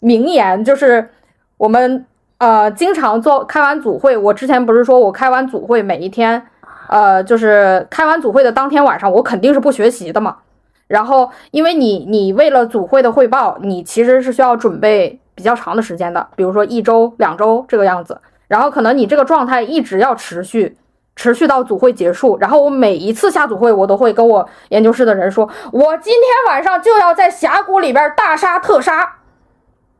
[0.00, 1.08] 名言，就是
[1.56, 2.04] 我们。
[2.40, 6.42] 呃，经常做开完组会，我之前不是说我开完组会每一天，
[6.88, 10.38] 呃，就是开完组会的当天晚上，我肯定是不学习的嘛。
[10.86, 18.18] 然后，因为你你为了组会的汇报，你其实是需要准备比较长的时间的，比如说一周、两周这个样子。
[18.48, 20.78] 然后可能你这个状态一直要持续，
[21.14, 22.38] 持续到组会结束。
[22.40, 29.16] 然后我每一次下组会，我都会跟我研究室的人说，我今天晚上就要在峡谷里边大杀特杀。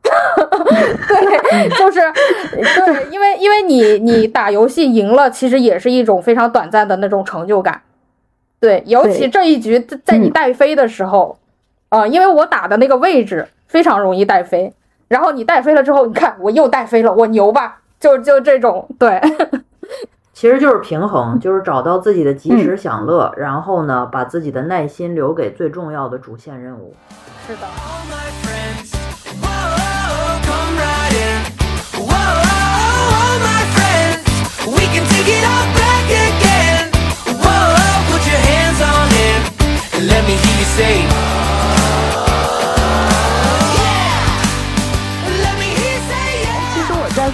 [1.50, 2.00] 对，就是
[2.52, 7.82] 对，因为因为你你打游戏赢了，其实也是一种非常短暂的那种成就感。
[8.60, 11.38] 对，尤其这一局在你带飞的时候，
[11.88, 14.72] 呃，因为我打的那个位置非常容易带飞，
[15.08, 17.80] 然后你带飞了之后，你看我又带飞了，我牛吧？
[17.98, 19.20] 就就这种对。
[20.32, 26.94] 其实就是平衡，就是找到自己的及时享乐，然后呢，把自己的耐心留给最重要的主线任务。
[27.46, 28.59] 是的。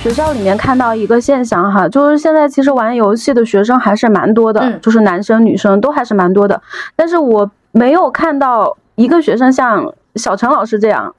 [0.02, 6.62] 学校里面看到一个现象哈，就是现在其实玩游戏的学生还是蛮多的，就是男生女生都还是蛮多的。
[6.94, 11.12] 但是我没有看到一个学生像小陈老师这样，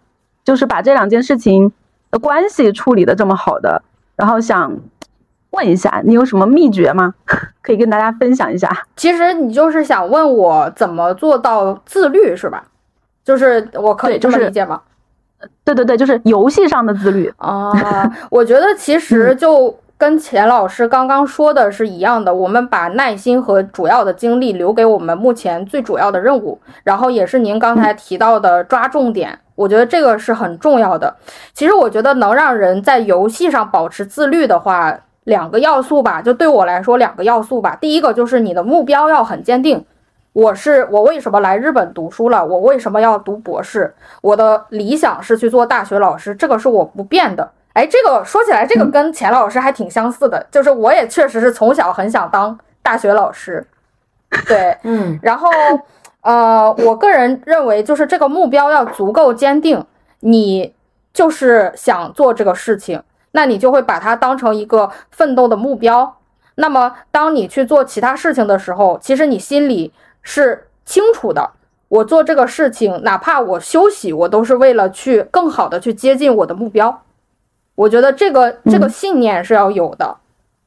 [0.46, 1.70] 就是把这两件事情
[2.12, 3.82] 的关系处理的这么好的。
[4.16, 4.74] 然后想
[5.52, 7.14] 问一下，你有什么秘诀吗？
[7.62, 8.70] 可以跟大家分享一下。
[8.96, 12.64] 其实你就是想问我怎么做到自律是吧？
[13.24, 14.82] 就是我可以这么理解吗？
[15.64, 17.72] 对对对，就是游戏上的自律啊！
[18.32, 31.16] 我觉得其实就跟钱老师刚刚说的是一样的，我们把耐心和主要的精力留给我们目前最主要的任务，然后也是您刚才提到的抓重点，我觉得这个是很重要的。
[31.54, 37.78] 其实我觉得能让人在游戏上保持自律的话，两个要素吧，就对我来说两个要素吧。
[37.82, 39.86] 第一个就是你的目标要很坚定。
[40.32, 42.46] 我是我为什么来日本读书了？
[42.46, 43.94] 我为什么要读博士？
[44.22, 47.52] 我的理想是去做大学老师，这个是我不变的。
[47.74, 53.68] 哎，这个说起来，这个跟钱老师还挺相似的，就是我也确实是从小很想当大学老师。
[54.48, 55.50] 对， 嗯，然后
[56.22, 59.86] 呃，我个人认为，就是这个目标要足够坚定，
[60.22, 60.74] 你
[61.12, 63.02] 就是想做这个事情，
[63.38, 66.18] 那你就会把它当成一个奋斗的目标。
[66.56, 69.94] 那么，当你去做其他事情的时候，其实你心里。
[70.30, 71.52] 是清楚的，
[71.88, 77.04] 我做这个事情，哪怕我休息，我都是为了去更好的去接近我的目标。
[77.76, 80.18] 我觉得这个这个信念是要有的，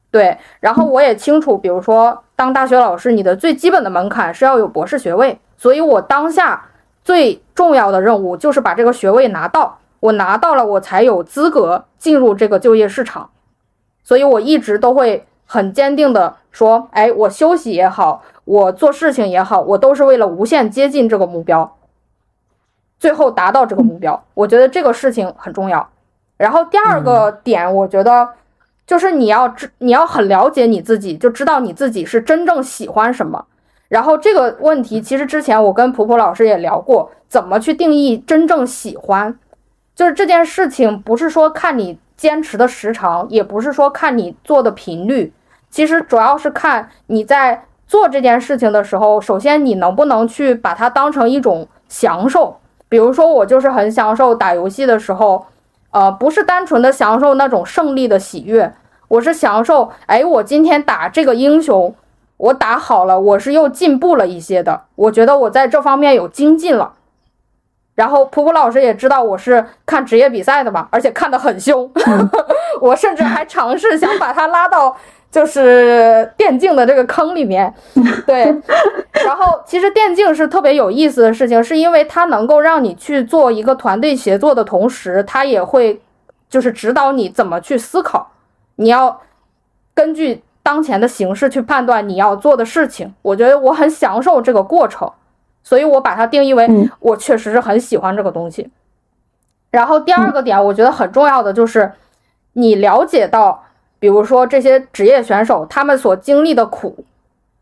[0.09, 0.35] 对。
[0.61, 6.69] 然后我也清楚，比如说当大学老师，你的最基本的门槛是要有博士学位，所以我当下
[7.03, 13.29] 最重要的任务就是把这个学位拿到，我拿到了，我才有资格进入这个就业市场。
[14.03, 18.23] 所以我一直都会很坚定的说，哎，我休息也好。
[18.43, 21.77] 我做事情也好，我都是为了无限接近这个目标，
[22.99, 24.25] 最后达到这个目标。
[24.33, 25.87] 我觉得这个事情很重要。
[26.37, 28.27] 然后第二个点，我觉得
[28.87, 33.45] 就是你要知，你要很了解你自己，就知道你自己是真正喜欢什么。
[33.87, 39.37] 然后这个问题，其实之前我跟普普老师也聊过，怎么去定义真正喜欢。
[39.95, 45.33] 就是这件事情，不是说看你坚持的时长，也不是说看你做的频率，
[45.69, 47.65] 其实主要是看你在。
[47.87, 52.55] 做这件事情的时候，首先你能不能去把它当成一种享受？
[52.87, 55.45] 比如说，我就是很享受打游戏的时候，
[55.89, 58.73] 呃，不是单纯的享受那种胜利的喜悦，
[59.09, 61.93] 我是享受，哎，我今天打这个英雄，
[62.37, 66.93] 我打好了，我是又进步了一些的，我觉得我在这方面有精进了。
[67.95, 71.91] 然后普普老师也知道我是看职业比赛的嘛，而且看得很凶，
[72.81, 74.95] 我甚至还尝试想把他拉到。
[75.31, 77.73] 就是电竞的这个坑里面，
[78.27, 78.53] 对，
[79.25, 86.01] 然后其实电竞是特别有意思的事情，是因为它能够让你去做一个团队协作的同时，它也会
[86.49, 88.29] 就是指导你怎么去思考，
[88.75, 89.21] 你要
[89.93, 93.13] 根据当前的形势去判断你要做的事情。
[93.21, 95.09] 我觉得我很享受这个过程，
[95.63, 96.67] 所以我把它定义为
[96.99, 98.69] 我确实是很喜欢这个东西。
[99.69, 101.91] 然后第二个点，我觉得很重要的就是
[102.53, 103.63] 你了解到。
[103.99, 107.05] 比如说这些职业选手，他们所经历的苦，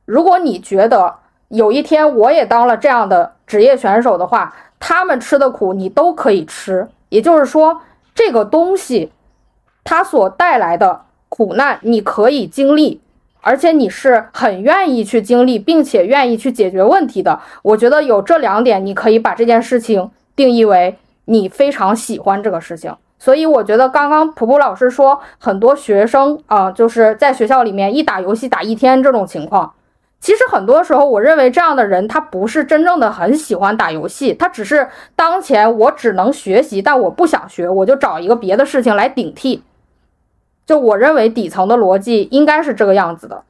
[0.06, 1.16] 如果你觉得
[1.50, 6.88] 有一天我也当了这样的职业选手的话，他们吃的苦你都可以吃。
[7.10, 7.82] 也就是说，
[8.16, 9.12] 这个东西
[9.84, 13.02] 它所带来的苦难你可以经历，
[13.42, 17.40] 而且你是很愿意去经历，并且愿意去解决问题的。
[17.64, 22.96] 我觉得有这两点，你可以把这件事情定义为你非常喜欢这个事情。
[23.18, 29.74] 所以我觉得刚刚普普老师说，很多学生啊，就是在学校里面一打游戏打一天这种情况，
[30.22, 39.62] 其实很多时候，我认为这样的人他不是真正的很喜欢打游戏，他只是当前我只能学习，但我不想学，我就找一个别的事情来顶替。
[40.70, 43.42] 就我认为底层的逻辑应该是这个样子的。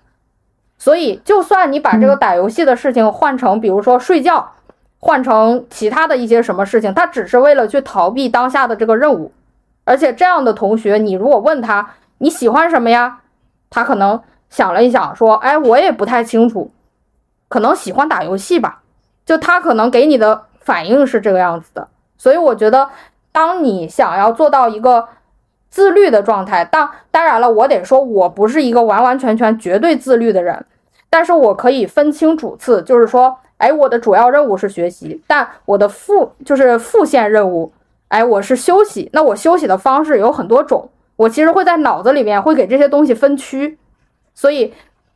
[0.78, 4.54] 所以，就算你把这个打游戏的事情换成，比如说睡觉，
[5.00, 9.34] 换成其他的一些什么事情，他只是为了去逃避当下的这个任务。
[9.84, 13.20] 而且这样的同学，你如果问他你喜欢什么呀，
[13.70, 16.72] 他可能想了一想，说：“哎，我也不太清楚，
[17.50, 18.82] 可能喜欢打游戏吧。”
[19.28, 21.90] 就他可能给你的反应是这个样子的。
[22.18, 22.88] 所以我觉得，
[23.34, 25.10] 当你想要做到一个
[25.70, 26.66] 自律的状态。
[26.66, 30.66] 当当然了，我得说，我不是一个完完全全绝对自律的人，
[31.10, 37.72] 但是我可以分清主次，就是说，哎，我的主要任务是学习，但我的副就是副线任务，
[38.08, 39.10] 哎，我是休息。
[39.14, 43.78] 那我休息的方式有很多种，我其实会在脑子里面会给这些东西分区。
[44.34, 44.74] 所以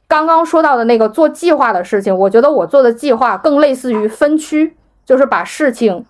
[0.07, 6.05] 刚刚说到的那个做计划的事情，我觉得我做的计划更类似于分区，就是把事情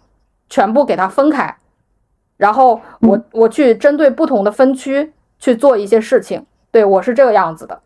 [0.49, 1.55] 全部给它分开。
[2.37, 7.79] 然后我我去针对不同的分区去做一些事情，对我是这个样子的。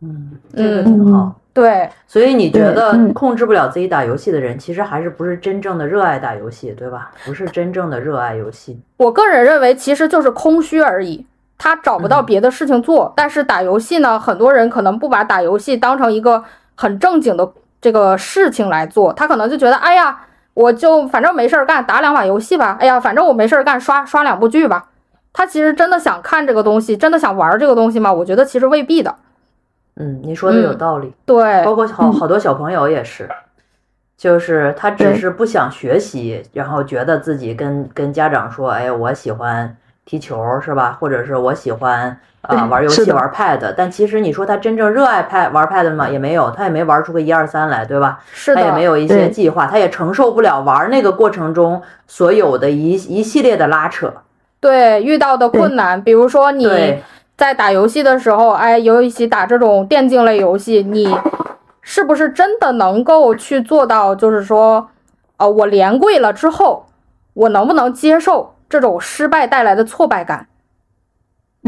[0.00, 1.34] 嗯，这个挺好。
[1.52, 7.12] 对，所以你觉得控制不了自己打游戏的人，其实还是不是真正的热爱打游戏，对吧？
[7.24, 8.78] 不是真正的热爱游戏。
[8.96, 11.24] 我个人认为，其实就是空虚而已。
[11.56, 16.42] 他找不到别的事情做，但是打游戏呢，很多人可能不把打游戏当成一个
[16.74, 20.26] 很正经的这个事情来做，他可能就觉得，哎呀。
[20.54, 22.76] 我就反正没事儿干，打两把游戏吧。
[22.80, 24.88] 哎呀，反正我没事儿干，刷刷两部剧吧。
[25.32, 28.12] 他其实真的想看这个东西，真的想玩这个东西吗？
[28.12, 29.14] 我觉得其实未必的。
[29.96, 31.12] 嗯，你说的有道理。
[31.26, 33.28] 对，包括好好多小朋友也是，
[34.16, 40.96] 就是他只是不想学习，然后觉得自己跟跟家长说，哎，我喜欢踢球，是吧？
[41.00, 42.18] 或者是我喜欢。
[42.46, 46.06] 啊，玩游戏玩 Pad，但其实你说他真正热爱 Pad 玩 Pad 吗？
[46.06, 48.20] 也没有，他也没玩出个一二三来，对吧？
[48.34, 54.12] 是的，他也没有一些计划，他也承受不了玩那个过程中所有的一一系列的拉扯。
[54.60, 56.68] 对，遇到的困难，比如说你
[57.34, 61.16] 在打游戏的时候，哎，尤其打这种电竞类游戏，你
[61.80, 64.14] 是不是真的能够去做到？
[64.14, 64.90] 就是说，
[65.38, 66.84] 呃，我连跪了之后，
[67.32, 70.48] 我能不能接受这种失败带来的挫败感？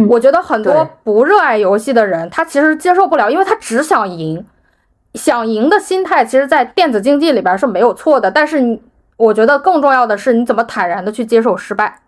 [0.08, 4.44] 我觉得很多不热爱游戏的人，他其实接受不了，因为他只想赢，
[5.14, 8.28] 想赢的心态，其实，在电子竞技里边是没有错的。
[8.28, 8.82] 但是，你
[9.16, 12.00] 我觉得更重要的是，你怎么坦然的去接受失败。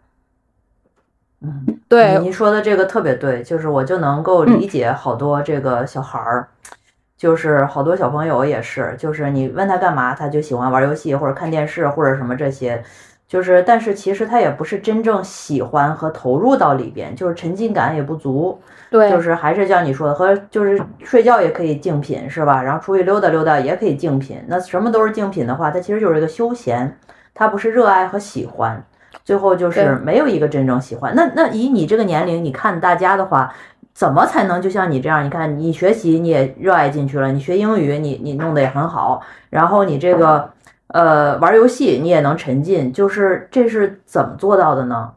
[1.42, 6.48] 嗯，对，您说的这个特别对，就是我就能够理解好多这个小孩儿，
[7.16, 12.82] 就是好多小朋友也是，就是你问他干嘛，他就喜欢玩游戏或者看电视或者什么这些。
[13.28, 18.58] 就是，但是其实他也不是真正喜欢和投入到里边，就是沉浸感也不足。
[18.90, 22.62] 对，就是还是像你说的，和就是睡觉也可以竞品，是吧？
[22.62, 24.42] 然后出去溜达溜达也可以竞品。
[24.46, 26.98] 那什么都是竞品的话，它其实就是一个休闲，
[27.34, 28.82] 它不是热爱和喜欢。
[29.26, 31.14] 最后就是没有一个真正喜欢。
[31.14, 33.52] 那那以你这个年龄，你看大家的话，
[33.92, 35.22] 怎么才能就像你这样？
[35.22, 40.50] 你看你学习你也热爱进去了，你学英语你你弄得也很好，然后你这个。
[40.88, 45.12] 呃，玩游戏你也能沉浸，就是这是怎么做到的呢？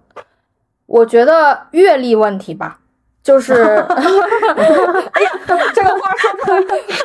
[0.85, 2.79] 我觉得阅历问题吧，
[3.23, 3.53] 就是，
[3.87, 5.31] 哎呀，
[5.73, 6.59] 这个话说出来，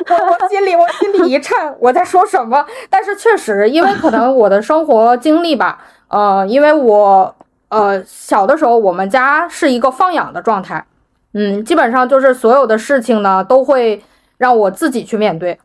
[0.09, 2.65] 我我心里我心里一颤，我在说什么？
[2.89, 7.33] 但是确实，因为可能我的生活经历吧，呃，因为我
[7.69, 10.85] 呃小的时候我们家是一个放养的状态，
[11.33, 14.03] 嗯，基本上就是所有的事情呢都会
[14.37, 15.57] 让我自己去面对。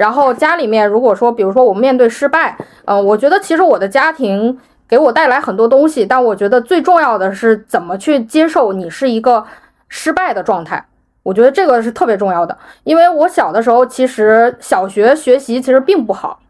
[0.00, 4.58] 然后家里面，如果说，比如说我面对失败，嗯，我觉得其实我的家庭
[4.88, 9.44] 给我带来很多东西，但我觉得最重要的是怎么去接受你是一个
[9.88, 10.82] 失败的状态。
[11.22, 16.40] 我觉得这个是特别重要的，因为我小的时候其实小学学习其实并不好，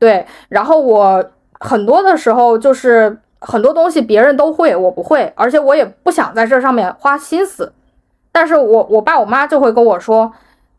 [0.00, 1.24] 对，然后我
[1.60, 7.72] 很多的时候就是很多东西别人都会，我不会，而且我也不想在这上面花心思，
[8.32, 10.32] 但是我我爸我妈就会跟我说。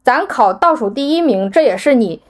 [0.07, 2.21] 咱考倒数第一名，这也是你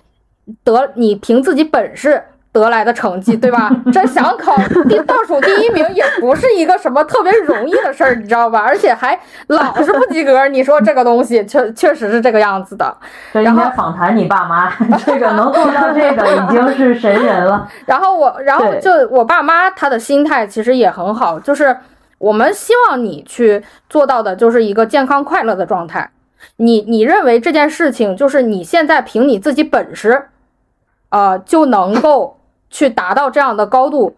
[0.64, 3.70] 得你凭自己本事得来的成绩，对吧？
[3.94, 4.58] 这想考
[4.90, 8.62] 第倒数第一名也不是一个什么特别容易的事儿，你知道吧？
[8.66, 12.98] 而且还老是不及格，你说这个东西确确实是这个样子的。
[13.32, 14.74] 然后访谈你爸妈，
[15.06, 17.70] 这个能做到这个已经是神人了。
[17.86, 21.78] 然后我，然后就我爸妈他的心态其实也很好，就是
[22.18, 26.10] 我们希望你去做到的就是一个健康快乐的状态。
[26.58, 30.30] 你你认为这件事情就是你现在凭你自己本事，
[31.10, 32.38] 呃，就能够
[32.70, 34.16] 去达到这样的高度，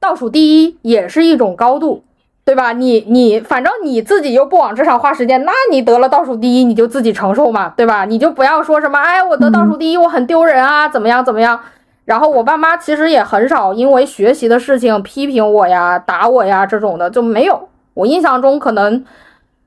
[0.00, 2.04] 倒数第一也是一种高度，
[2.44, 2.72] 对吧？
[2.72, 8.04] 你你反正你自己又不往这上花时间，那你得了倒数第一你就自己承受嘛，对吧？
[8.04, 11.60] 你就不要说什么，哎，我得倒数第一我很丢人啊，怎么样怎么样？
[12.04, 19.04] 然后我爸妈其实也很少因为学习的事情批评我呀、打我呀这种的就没有，我印象中可能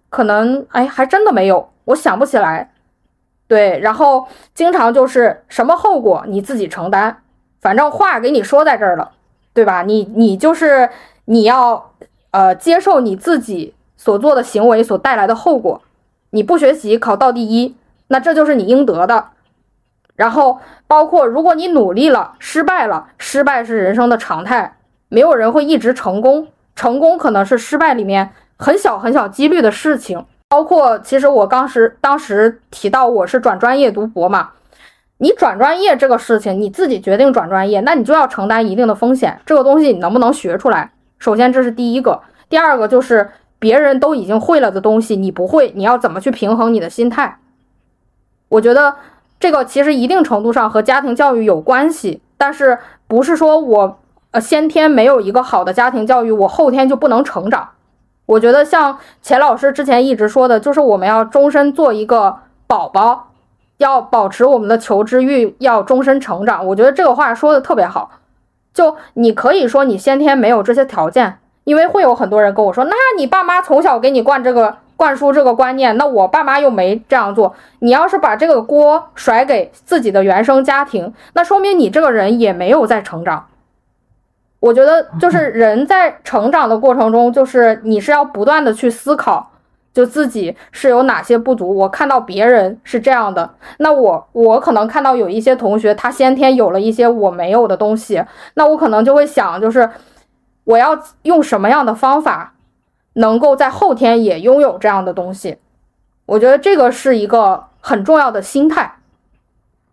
[0.10, 1.70] 可能哎还真的没有。
[1.86, 2.72] 我想不起来，
[3.48, 7.24] 对，然后经常就是什么后果你自己承担，
[7.62, 9.12] 反正话给你说在这儿了，
[9.54, 9.82] 对吧？
[9.82, 10.90] 你你就是
[11.26, 11.94] 你要
[12.30, 15.82] 呃接受你自己所做的行为所带来的后果。
[16.30, 17.76] 你不学习考到第一，
[18.10, 19.30] 那这就是你应得的。
[20.16, 24.78] 然后包括如果你努力了失败了，失败是人生的常态，
[25.08, 28.30] 没有人会一直成功，成功可能是失败里面
[28.60, 30.24] 很小很小几率的事情。
[30.48, 34.50] 包括其实我当时当时提到我是转专业读博嘛，
[35.20, 39.40] 你转专业这个事情你自己决定转专业，那你就要承担一定的风险。
[39.46, 40.92] 这个东西你能不能学出来？
[41.20, 43.30] 首先这是第一个，第二个就是
[43.60, 47.38] 别人都已经会了的东西你不会，你要怎么去平衡你的心态？
[48.48, 48.96] 我觉得
[49.40, 54.00] 这个其实一定程度上和家庭教育有关系，但是不是说我
[54.32, 57.70] 呃先天没有一个好的家庭教育，我后天就不能成长。
[58.30, 63.32] 我觉得像钱老师之前一直说的，就是我们要终身做一个宝宝，
[63.78, 66.64] 要保持我们的求知欲，要终身成长。
[66.68, 68.12] 我觉得这个话说的特别好。
[68.72, 77.56] 就你可以说你先天没有这些条件，因为会有很多人跟我说，那你爸妈从小给你灌这个灌输这个观念，那我爸妈又没这样做。
[77.80, 83.48] 你要是把这个锅甩给自己的原生家庭，那说明你这个人也没有在成长。
[84.60, 89.52] 我觉得就是人在成长的过程中，就是你是要不断的去思考，
[89.94, 91.74] 就自己是有哪些不足。
[91.74, 98.24] 我看到别人是这样的，那我我可能看到有一些同学他先天有了一些我没有的东西，
[98.56, 99.90] 那我可能就会想，就是
[100.66, 102.54] 我要用什么样的方法，
[103.14, 105.58] 能够在后天也拥有这样的东西。
[106.26, 108.96] 我觉得这个是一个很重要的心态。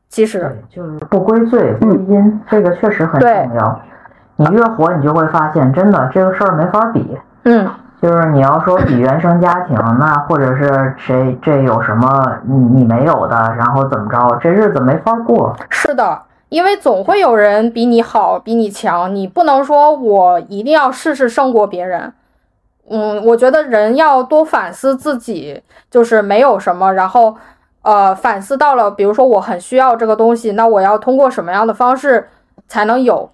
[0.09, 3.81] 其实就是不归罪归因，这个确实很重要。
[4.37, 7.19] 你越活，你就会发现，真的这个事儿没法比。
[7.45, 7.69] 嗯，
[8.03, 15.57] 就是你要说比原生家庭，那或者是谁这有什么你你没有的，然后怎么着，这日子没法过。
[15.71, 22.13] 是的，因为总会有人比你好，比你强，你不能说我一定要事事胜过别人。
[22.91, 27.35] 嗯，我觉得人要多反思自己，就是没有什么，然后
[27.83, 32.29] 呃反思到了，比如说我很需要这个东西，那我要通过什么样的方式
[32.69, 33.31] 才能有？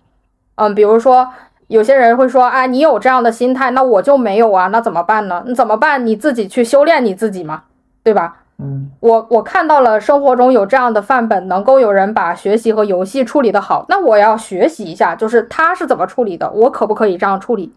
[0.57, 1.29] 嗯，比如说
[1.69, 5.43] 有些人会说，啊，你有这样的心态，那我就没有啊，那怎么办呢？
[5.47, 6.07] 你怎么办？
[6.07, 7.63] 你自己去修炼你自己嘛，
[8.03, 8.37] 对吧？
[8.59, 17.73] 嗯，我我看到了生活中有这样的范本，能够有人把学习和游戏处理的好，那我要学习一下，就是他是怎么处理的，我可不可以这样处理？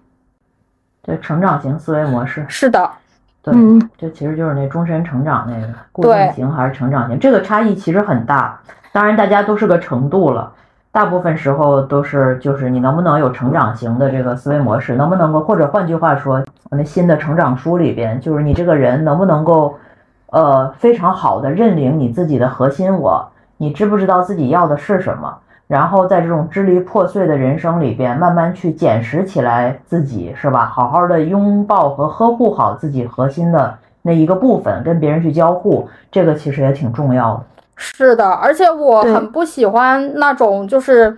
[1.02, 2.92] 对，成长型思维模式是的，
[3.42, 3.54] 对，
[3.98, 8.60] 这其实就是那终身成长那个固定型还是成长型，这个差异其实很大。
[8.92, 10.52] 当然，大家都是个程度了。
[10.96, 16.42] 大部分时候都是，就是你能不能有成长型的这个思维模式，能不能够，或者换句话说，
[16.72, 19.76] 那新的成长书里边，就是你这个人能不能够，
[20.28, 23.28] 呃，非常好的认领你自己的核心我，
[23.58, 25.36] 你知不知道自己要的是什么？
[25.68, 30.66] 然后在这种支离破碎的人生里边，慢慢去捡拾起来自己，是吧？
[30.66, 37.44] 好好的拥抱和呵护好自己核心的那一个部分，跟别人去交互，这个其实也挺重要的。
[37.76, 41.18] 是的，而且我很不喜欢那种就是，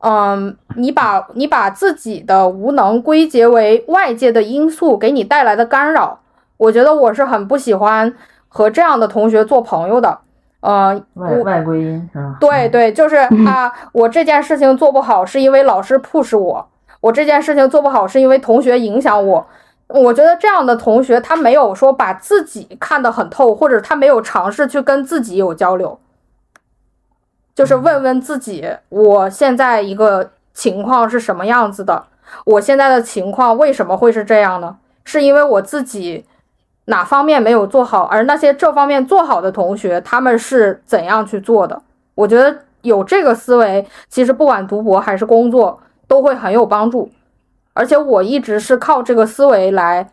[0.00, 6.18] 嗯，你把你把自己的无能归结为外界的因素给你带来的干扰，
[6.56, 8.12] 我觉得我是很不喜欢
[8.48, 10.18] 和这样的同学做朋友的。
[10.60, 12.36] 呃，外外归因是吧？
[12.40, 13.16] 对对，就是
[13.46, 16.68] 啊，我这件事情做不好是因为老师 push 我，
[17.00, 19.46] 我这件事情做不好是因为同学影响我。
[19.88, 25.98] 我觉得这样的同学，他没有说把自己看得很透，或者他没有尝试去跟自己有交流，
[27.54, 32.04] 就是问问自己，我现在一个情况是什么样子的？
[32.44, 34.76] 我现在的情况为什么会是这样呢？
[35.04, 36.26] 是因为我自己
[36.84, 41.80] 哪方面没有做好，而那些这方面做好的同学，他们是怎样去做的？
[42.14, 47.10] 我觉得有这个思维，其实不管读博还是工作，都会很有帮助。
[47.78, 50.04] 而且我一直是靠这个思维来，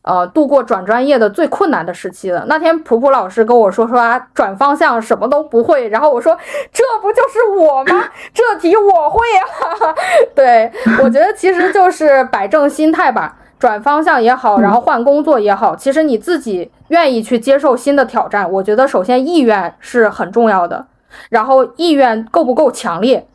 [0.00, 2.42] 呃，度过转专业的最困难的时期的。
[2.48, 6.34] 那天普普老师跟我说说啊，转方向什么都不会，然后我说
[6.72, 8.08] 这不就是我吗？
[8.32, 9.94] 这题我会呀。
[10.34, 10.72] 对
[11.04, 20.86] 我觉得其实就是摆正心态吧，转方向也好，然后换工作也好，其实你自己愿意去接受新的挑战，我觉得首先意愿是很重要的，
[21.28, 23.26] 然后意愿够不够强烈。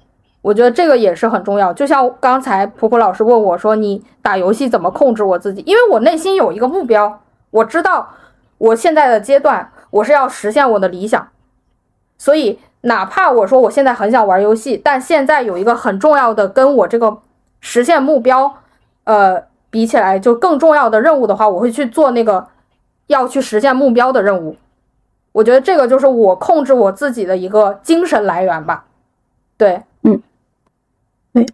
[0.46, 7.20] 我觉得这个也是很重要，就像刚才普普老师问我说：“你打游戏怎么控制我自己？”因为我内心有一个目标，
[7.50, 8.10] 我知道
[8.60, 11.30] 我现在的阶段我是要实现我的理想，
[12.20, 17.18] 所以哪怕我说我现在很想玩游戏，但现在有一个很重要的跟我这个
[17.60, 18.58] 实现目标，
[19.06, 22.46] 呃，比起来就更重要的任务的话，我会去做那个
[23.08, 24.58] 要去实现目标的任务。
[25.32, 28.86] 我觉得这个就是我控制我自己的一个精神来源吧。
[29.58, 29.82] 对，
[31.36, 31.46] 对，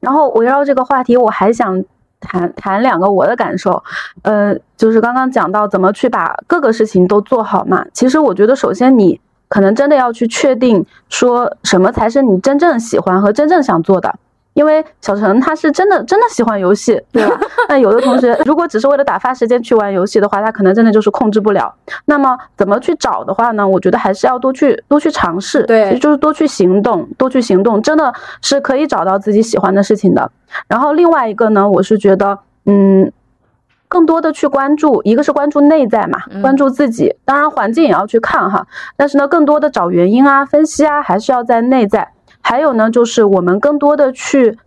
[0.00, 1.82] 然后围绕这个话题，我还想
[2.20, 3.82] 谈谈两个我的感受，
[4.20, 7.84] 呃，就是刚刚讲到怎么去把各个事情都做好嘛。
[7.94, 9.18] 其实我觉得，首先你
[9.48, 14.14] 可能真的要去确定，说什么才是你真正喜欢和真正想做的。
[14.54, 17.40] 因为小陈他是真的真的喜欢游戏， 对吧？
[17.68, 21.72] 那有的同学 如果只是为了打发时间去玩游戏的话，他可能真的就是控制不了。
[22.06, 23.66] 那么怎么去找的话呢？
[23.66, 30.30] 我觉得还是要多去多去尝试，对，其实就是多去行动，多去行动，真的是可以找到自己喜欢的事情的。
[30.66, 33.10] 然后另外一个呢，我是觉得，嗯，
[33.88, 38.66] 更多的去关注，一个是关注内在嘛，关注自己，当然环境也要去看哈。
[38.96, 42.12] 但是呢，更多的找原因啊、分析啊，还是要在内在。
[42.42, 44.58] 还有呢，就是我们更多的去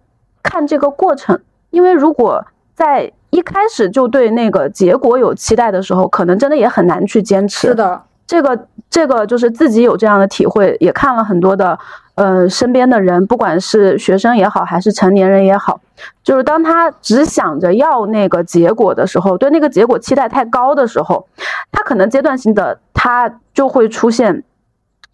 [0.42, 2.46] 看这个过程，因为如果
[2.76, 7.68] 在一开始就对那个结果有期待的时候，可能真的也很难去坚持。
[7.68, 11.78] 是的，这个这个就是自己有这样的体会，也看了很多的，
[12.16, 15.82] 呃，身边的人，不管是学生也好，还是成年人也好，
[16.24, 21.28] 就是当他只想着要那个结果的时候，对那个结果期待太高的时候，
[21.72, 24.44] 他可能阶段性的他就会出现。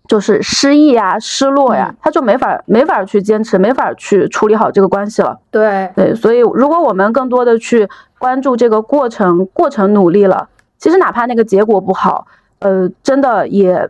[0.10, 5.38] 就是失意呀，失落呀，他就没法没法去坚持，没法去处理好这个关系了。
[5.52, 7.88] 对对，所以如果我们更多的去
[8.18, 10.50] 关注这个过程，过程努力了，
[10.80, 12.26] 其实哪怕那个结果不好，
[12.58, 13.88] 呃，真的也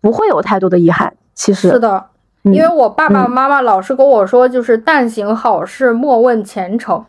[0.00, 1.14] 不会有太多的遗憾。
[1.32, 2.06] 其实是的，
[2.42, 7.04] 因为我爸爸妈妈老是跟我说，就是但行好事，莫问前程，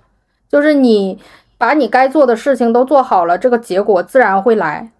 [0.48, 1.18] 就是你
[1.58, 4.92] 把你该做的事情都做好了，这个结果自然会来。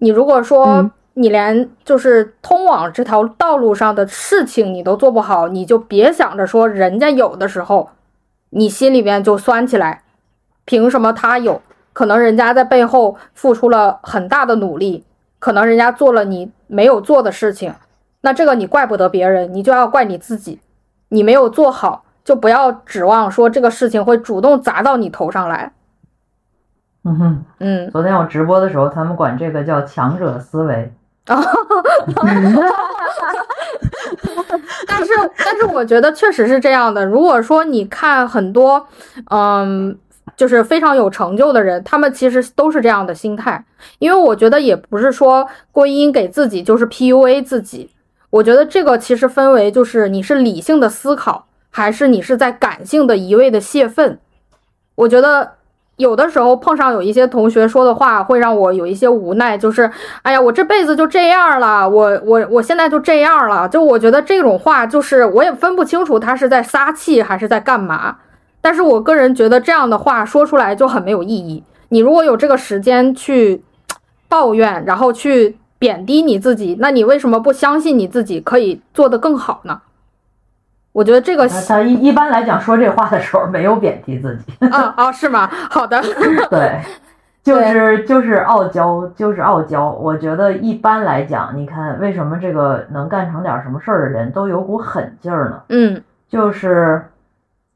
[0.00, 0.90] 你如果说。
[1.14, 7.90] 你连就是通往这条道路上的事情你都做不好，你就别想着说人家有的时候，
[8.50, 10.02] 你心里边就酸起来，
[10.64, 11.62] 凭什么他有？
[11.92, 15.04] 可能人家在背后付出了很大的努力，
[15.38, 17.72] 可能人家做了你没有做的事情，
[18.22, 20.58] 那这个你怪不得别人，你就要怪你自己，
[21.10, 25.72] 你没有做好，就不要指望说这个事情会主动砸到你头上来。
[27.04, 30.92] 嗯哼，嗯，昨天我直播的时候，他们管这个叫强者思维。
[31.26, 31.42] 啊，
[34.86, 37.04] 但是但是我觉得确实是这样的。
[37.04, 38.86] 如果说你看很多，
[39.30, 39.96] 嗯，
[40.36, 43.64] 就是非常有成就的人，他们其实都是这样的心态。
[43.98, 47.90] 因为我觉得也不是说归因给自己就是 PUA 自己。
[48.30, 54.18] 我觉得这个其实分为就是你是理性的思考，还是你是在感性的一味的泄愤。
[54.96, 55.52] 我觉得。
[55.96, 59.90] 有的时候碰上有一些同学说的话，会让我有一些无奈，就是，
[60.22, 68.16] 哎呀，我这辈子就这样了，我我我现在就这样了，就我觉得这种话，就是我也分不清楚他是在撒气还是在干嘛。
[68.60, 71.62] 但是我个人觉得这样的话说出来就很没有意义。
[71.90, 73.62] 你如果有这个时间去
[74.28, 79.82] 抱怨，然后去贬低你自己，那你为什么不相信你自己可以做得更好呢？
[80.94, 85.50] 我觉得这个他一一般来讲说这话的时候没有贬低自己啊啊是吗？
[85.68, 86.00] 好的，
[86.48, 86.80] 对，
[87.42, 89.90] 就是就是傲娇，就是傲娇。
[89.90, 95.60] 我觉得一般来讲，你看为什么这个能干成点什么事儿的人都有股狠劲儿呢？
[95.70, 97.02] 嗯，就是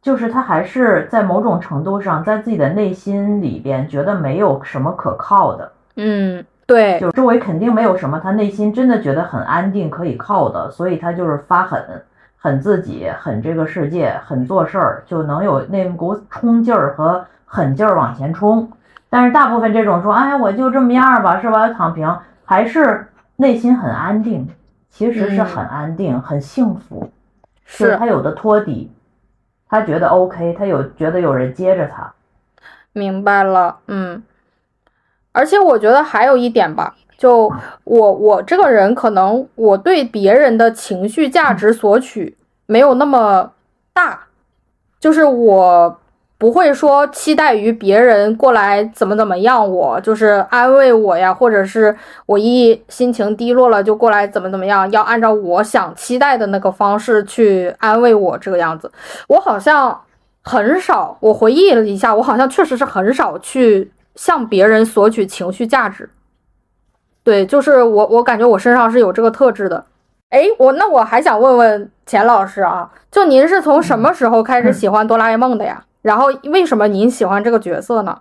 [0.00, 5.72] 就是他还是在某种程度上在自己的内心里边觉得没有什么可靠的。
[5.96, 11.82] 嗯，对，就周围肯定没有什么他内心真的觉得很安定可以靠的，所以他就是发狠。
[12.38, 18.70] 狠自己，狠这个世界，狠做事儿，就能有那股冲劲儿和狠劲儿往前冲。
[19.10, 21.68] 但是大部分这种说，哎，我就这么样吧，是吧？
[21.70, 24.48] 躺平，还是内心很安定，
[24.88, 27.10] 其实是很安定、很幸福。
[27.64, 28.90] 是他有的托底，
[29.68, 32.12] 他觉得 OK，他有觉得有人接着他。
[32.92, 34.22] 明白了，嗯。
[35.32, 36.96] 而且我觉得还有一点吧。
[37.18, 37.52] 就
[37.82, 43.50] 我我这个人，可能我对别人的情绪价值索取没有那么
[43.92, 44.20] 大，
[45.00, 45.98] 就是我
[46.38, 51.96] 不会说期待于别人过来怎么怎么样，我就是安慰我呀，或者是
[52.26, 58.88] 我一心情低落了就过来怎么怎么样，要按照我想期待的那个方式去安慰我这个样子。
[59.26, 60.00] 我好像
[60.44, 66.08] 很少，我回忆了一下，我好像确实是很少去向别人索取情绪价值。
[67.28, 69.84] 对，就是我，我感觉我身上是有这个特质的。
[70.30, 75.84] 哎，我那我还想问问钱老师啊，就您是从什么时候开始喜欢哆啦 A 梦的呀？
[76.00, 78.18] 然后为什么您喜欢这个角色呢？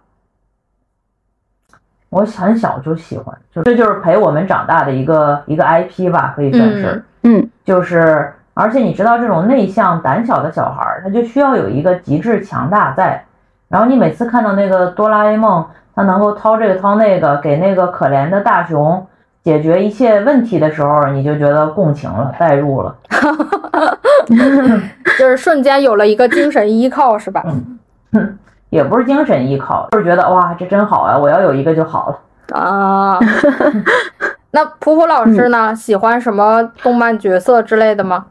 [2.09, 7.01] 我很小就喜欢，就这就是陪我们长大的一个一个 IP 吧，可以算是。
[7.23, 13.23] 嗯，就是而且你知道，这种内向胆小的小孩，他就需要有一个极致强大在。
[13.69, 15.65] 然后你每次看到那个哆啦 A 梦。
[15.97, 19.03] 他能够掏这个掏那个，给那个可怜的大熊
[19.43, 22.95] 解决一切问题的时候，你就觉得共情了，代入了，
[25.17, 27.43] 就是瞬间有了一个精神依靠，是吧？
[28.13, 28.37] 嗯，
[28.69, 31.17] 也不是精神依靠，就是觉得哇，这真好啊！
[31.17, 32.19] 我要有一个就好了
[32.55, 33.19] 啊。
[34.51, 35.75] 那普普老师呢？
[35.75, 38.27] 喜欢什么动漫角色之类的吗？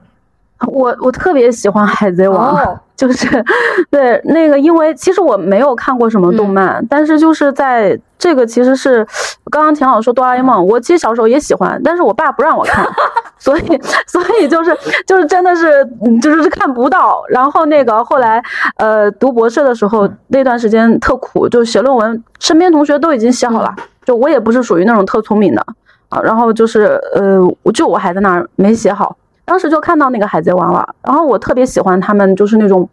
[0.68, 2.56] 我我特别喜欢《海贼王》，
[2.96, 3.44] 就是
[3.90, 9.06] 对那个，因为其实我没有看过什么动漫，但是就是在这个其实是
[9.50, 12.86] 刚刚田老师说哆啦 A 梦，我其实小时候也喜欢，但是我爸不让我看，
[13.38, 14.74] 所以所以就是
[15.06, 15.86] 就是真的是
[16.22, 17.22] 就是看不到。
[17.28, 18.42] 然后那个后来
[18.78, 23.74] 呃读博士的时候那段时间特苦，就写论文，身边同学都已经写好了，
[24.06, 25.62] 就我也不是属于那种特聪明的
[26.08, 27.38] 啊，然后就是呃
[27.74, 29.14] 就我还在那儿没写好。
[29.46, 32.86] 当时就看到那个海贼王了，然后我特别喜欢他们，就是那种，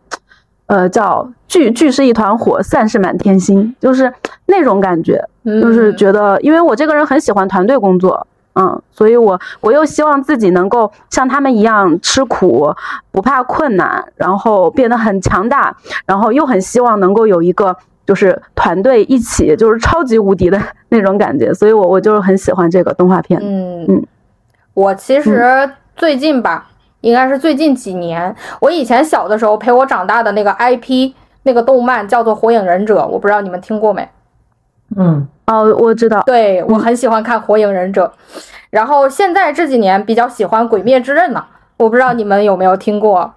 [0.67, 4.13] 呃，叫聚聚是一团火，散是满天星，就是
[4.45, 12.71] 那种感觉，就是觉得，因为我这个人很喜欢团队工作，嗯，所以我我又希望自己能够像他们一样吃苦，
[13.11, 15.75] 不怕困难，然后变得很强大，
[16.05, 17.75] 然后又很希望能够有一个
[18.05, 24.05] 就是团队一起就是超级无敌的那种感觉，所以我我就是很喜欢这个动画片，嗯嗯，
[24.75, 25.67] 我其实。
[25.95, 26.67] 最近吧，
[27.01, 28.35] 应该是最近几年。
[28.59, 31.13] 我以前小的时候陪我长大的那个 IP，
[31.43, 34.09] 那个动漫叫做《火影忍者》，我不知道你们听过没？
[34.95, 36.21] 嗯，哦，我知道。
[36.25, 38.13] 对我很喜欢看《火影忍者》，
[38.69, 41.45] 然后现在这几年比较喜欢《鬼灭之刃》呢。
[41.77, 43.33] 我不知道你们有没有听过？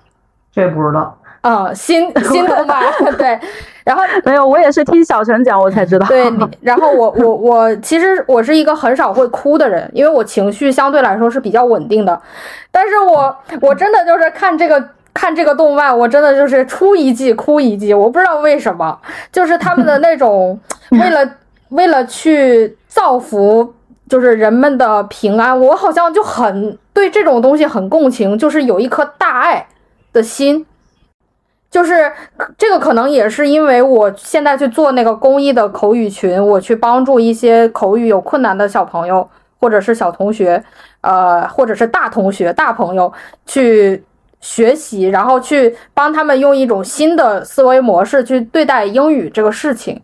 [0.53, 1.19] 这不知道。
[1.43, 2.83] 嗯，新新动漫
[3.17, 3.41] 对。
[3.87, 6.07] 然后 没有，我也是听小陈讲我才知道。
[6.09, 6.29] 对，
[6.61, 12.21] 然后我我我其实我是一个很少会哭的人，因为我情绪相对来说是比较稳定的。
[12.73, 14.83] 但是我我真的就是看这个
[15.15, 18.99] 看这个动漫，我真的就是出一季哭一季，我不知道为什么，
[19.31, 20.59] 就是他们的那种
[20.91, 21.31] 为了
[21.69, 23.73] 为了去造福
[24.09, 29.69] 就是人们的平安，我好像就很对这种东西很共情，就是有一颗大爱
[30.13, 30.67] 的心。
[31.77, 32.11] 就是
[32.57, 39.29] 这个可能也是因为我现在去做那个公益的口语群，我去帮助一些口语有困难的小朋友，
[39.61, 40.65] 或者是小同学，
[41.03, 43.13] 呃，或者是大同学、大朋友
[43.45, 44.03] 去
[44.41, 50.01] 学习，然后去帮他们用一种新的思维模式去对待英语这个事情。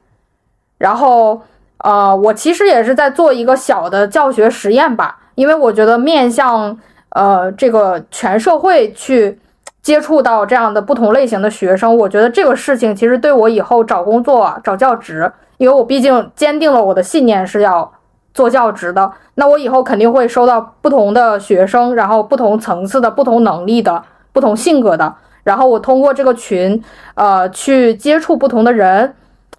[0.76, 1.40] 然后，
[1.78, 6.78] 呃，我其实也是在做一个小的教学实验吧，因为我觉得面向
[7.12, 9.38] 呃这个全社会去。
[9.82, 17.92] 接触到这样的不同类型的学生，我觉得这个事情其实对我以后找工作、找教职，因为我毕竟坚定了我的信念是要
[18.32, 19.12] 做教职的。
[19.34, 24.00] 那我以后肯定会收到不同的学生，然后不同层次的、不同能力的、
[24.32, 25.12] 不同性格的，
[25.42, 26.80] 然后我通过这个群，
[27.16, 29.12] 呃，去接触不同的人，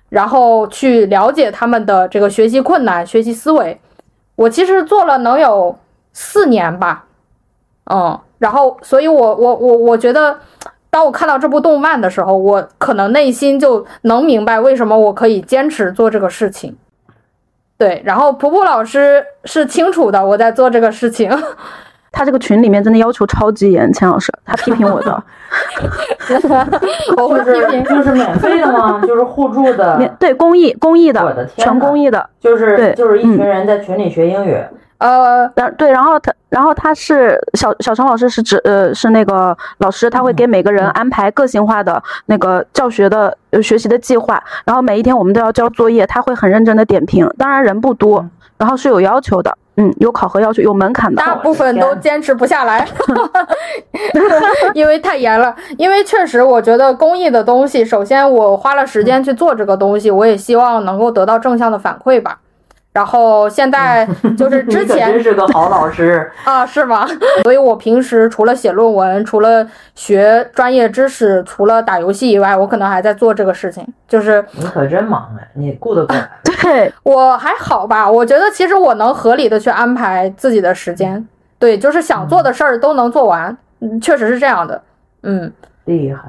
[0.07, 3.77] 然后去了解他们的这个学习困难、学习思维。
[4.35, 5.77] 我其实做了能有
[6.13, 7.03] 四年吧，
[7.91, 8.17] 嗯。
[8.43, 10.37] 然后，所以，我我我我觉得，
[10.89, 16.75] 当我看到这部动漫的时候，我可能内心就能明白为什么我可以坚持做这个事情。
[17.77, 21.31] 对，然后普普老师是清楚的我在做这个事情，
[22.11, 25.23] 他这个群里面真的要求超级严，钱老师他批评我的，
[27.15, 29.01] 我会批评，就是免费的吗？
[29.07, 34.57] 就是互助的，对公益公益的，我的天，全公益的，就是，就是一群人在群里学英语。
[35.03, 48.25] 呃，然对，然后他，然后他是小小陈老师是指呃是那个老师，他会给每个人安排个性化的那个教学的呃学习的计划，然后每一天我们都要交作业，他会很认真的点评，当然人不多，
[48.57, 52.87] 然后是有要求的，嗯，有考核要求，有门槛的，大部分都坚持不下来
[54.73, 62.37] 因为太严了，因为确实我觉得公益的东西，首先我花了时间去做这个东西，我也希望能够得到正向的反馈吧。
[62.93, 67.07] 然后现在 就是之前真是个好老师 啊，是吗？
[67.43, 73.85] 所以我平时除了写论文，除了学专业知识，除了打游戏以外，我可能还在做这个事情。
[74.07, 76.29] 就是你可真忙哎，你顾得过来？
[76.61, 78.09] 对我还好吧？
[78.09, 81.27] 我觉得其实我能合理的去安排自己的时间，
[81.57, 84.81] 对，就是想做的事儿都能做完，嗯，确实是这样的，
[85.23, 85.51] 嗯，
[85.85, 86.21] 厉害。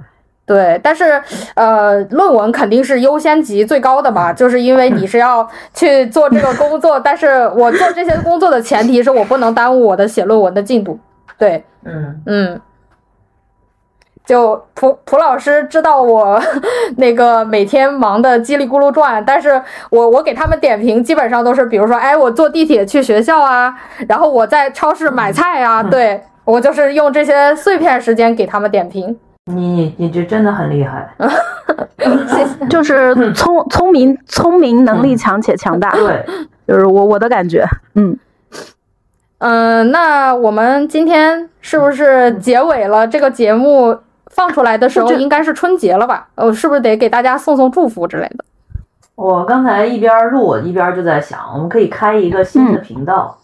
[0.47, 1.23] 对，但是，
[1.55, 10.99] 呃，论文肯定是优先级最高的嘛，就是因为你是要去做这个工作，但是我做这些工作的前提是我不能耽误我的写论文的进度。
[11.39, 12.61] 对，嗯嗯，
[14.27, 16.39] 就蒲蒲老师知道我
[16.99, 23.75] 那个每天忙的叽里咕噜转，但是我我给他们点评基本上都是，比如说，哎，我坐地铁去学校啊，
[24.09, 29.19] 然后我在超市买菜啊，对我就是用这些碎片时间给他们点评。
[29.53, 31.15] 你你这真的很厉害，
[32.71, 36.25] 就是聪聪明聪明能力强且强大，对，
[36.67, 37.63] 就是我我的感觉，
[37.95, 38.19] 嗯
[39.39, 43.07] 嗯，那我们今天是不是结尾了？
[43.07, 43.95] 这个节目
[44.29, 46.27] 放出来的时候应该是春节了吧？
[46.37, 48.45] 呃，是不是得给大家送送祝福之类的？
[49.15, 53.39] 我刚才一边录一边就在想，我们可以开一个新的频道。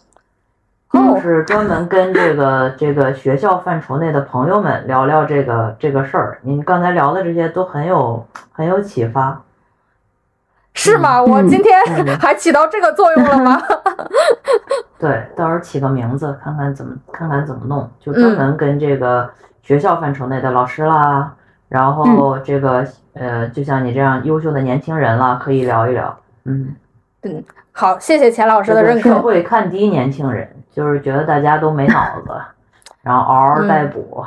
[0.93, 6.39] 就是专门跟这个这个学校范畴内的朋友们聊聊这个这个事儿。
[6.41, 9.41] 您刚才聊的这些都很有很有启发，
[10.73, 11.21] 是吗？
[11.21, 11.81] 我今天
[12.19, 13.61] 还起到这个作用了吗？
[14.99, 19.29] 对，到时候起个名字，看看怎么看看怎么弄，就专门跟这个
[19.61, 21.33] 学校范畴内的老师啦，
[21.69, 26.17] 然后这个呃，就像你这样优秀的年轻人啦，可以聊一聊。
[26.43, 26.75] 嗯
[27.23, 29.09] 嗯，好，谢谢钱老师的认可。
[29.09, 30.47] 社会看低年轻人。
[30.73, 32.31] 就是觉得大家都没脑子，
[33.01, 34.25] 然后嗷嗷待哺，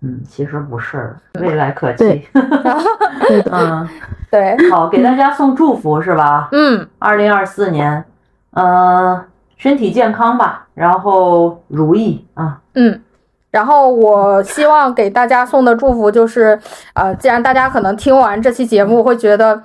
[0.00, 2.26] 嗯，其实不是，未来可期。
[3.50, 3.88] 嗯，
[4.30, 6.48] 对，好，给大家送祝福是吧？
[6.52, 8.04] 嗯，二零二四年，
[8.52, 9.24] 呃，
[9.56, 12.60] 身体健康吧，然后如意啊。
[12.74, 13.02] 嗯，
[13.50, 16.58] 然后我希望给大家送的祝福就是，
[16.94, 19.62] 呃，既然大家可能听完这期节目会觉得。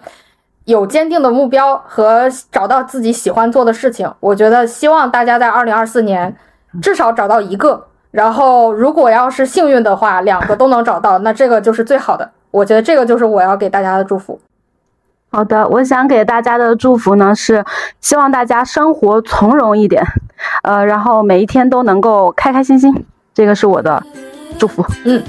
[0.65, 6.35] 有坚定的目标和找到自己喜欢做的事情，我觉得希望大家在二零二四年
[6.81, 12.29] 至少找到一个，然后如果要是幸运的话，两个都能找到，那这个就是最好的。
[12.51, 14.39] 我觉得这个就是我要给大家的祝福。
[15.31, 17.63] 好的，我想给大家的祝福呢是
[17.99, 20.03] 希望大家生活从容一点，
[20.63, 24.03] 呃，然后每一天都能够开开心心，这个是我的
[24.59, 24.85] 祝福。
[25.05, 25.23] 嗯。